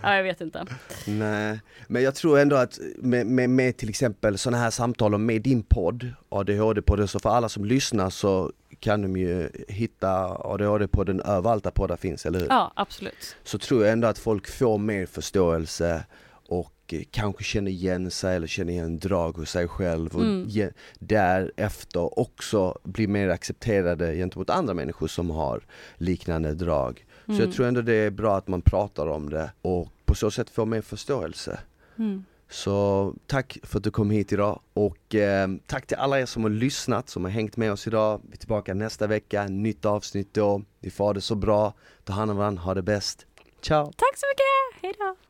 [0.04, 0.66] ja, jag vet inte.
[1.08, 5.20] Nej, men jag tror ändå att med, med, med till exempel sådana här samtal och
[5.20, 8.52] med din podd, ADHD-podden, så för alla som lyssnar så
[8.82, 12.48] kan de ju hitta ADHD-podden överallt där poddar finns, eller hur?
[12.48, 13.36] Ja, absolut.
[13.44, 16.04] Så tror jag ändå att folk får mer förståelse
[16.48, 20.46] och kanske känner igen sig eller känner igen drag hos sig själv och Mm.
[20.48, 20.70] ge,
[21.00, 25.62] därefter också blir mer accepterade gentemot andra människor som har
[25.98, 27.06] liknande drag.
[27.26, 27.44] Så Mm.
[27.46, 30.50] jag tror ändå det är bra att man pratar om det och på så sätt
[30.50, 31.60] får mer förståelse.
[31.98, 32.26] Mm.
[32.52, 36.44] Så tack för att du kom hit idag och eh, tack till alla er som
[36.44, 38.22] har lyssnat, som har hängt med oss idag.
[38.28, 40.62] Vi är tillbaka nästa vecka, nytt avsnitt då.
[40.80, 41.74] Ni får ha det så bra,
[42.04, 43.26] ta hand om varandra, ha det bäst.
[43.62, 43.86] Ciao!
[43.86, 45.22] Tack så mycket, hejdå!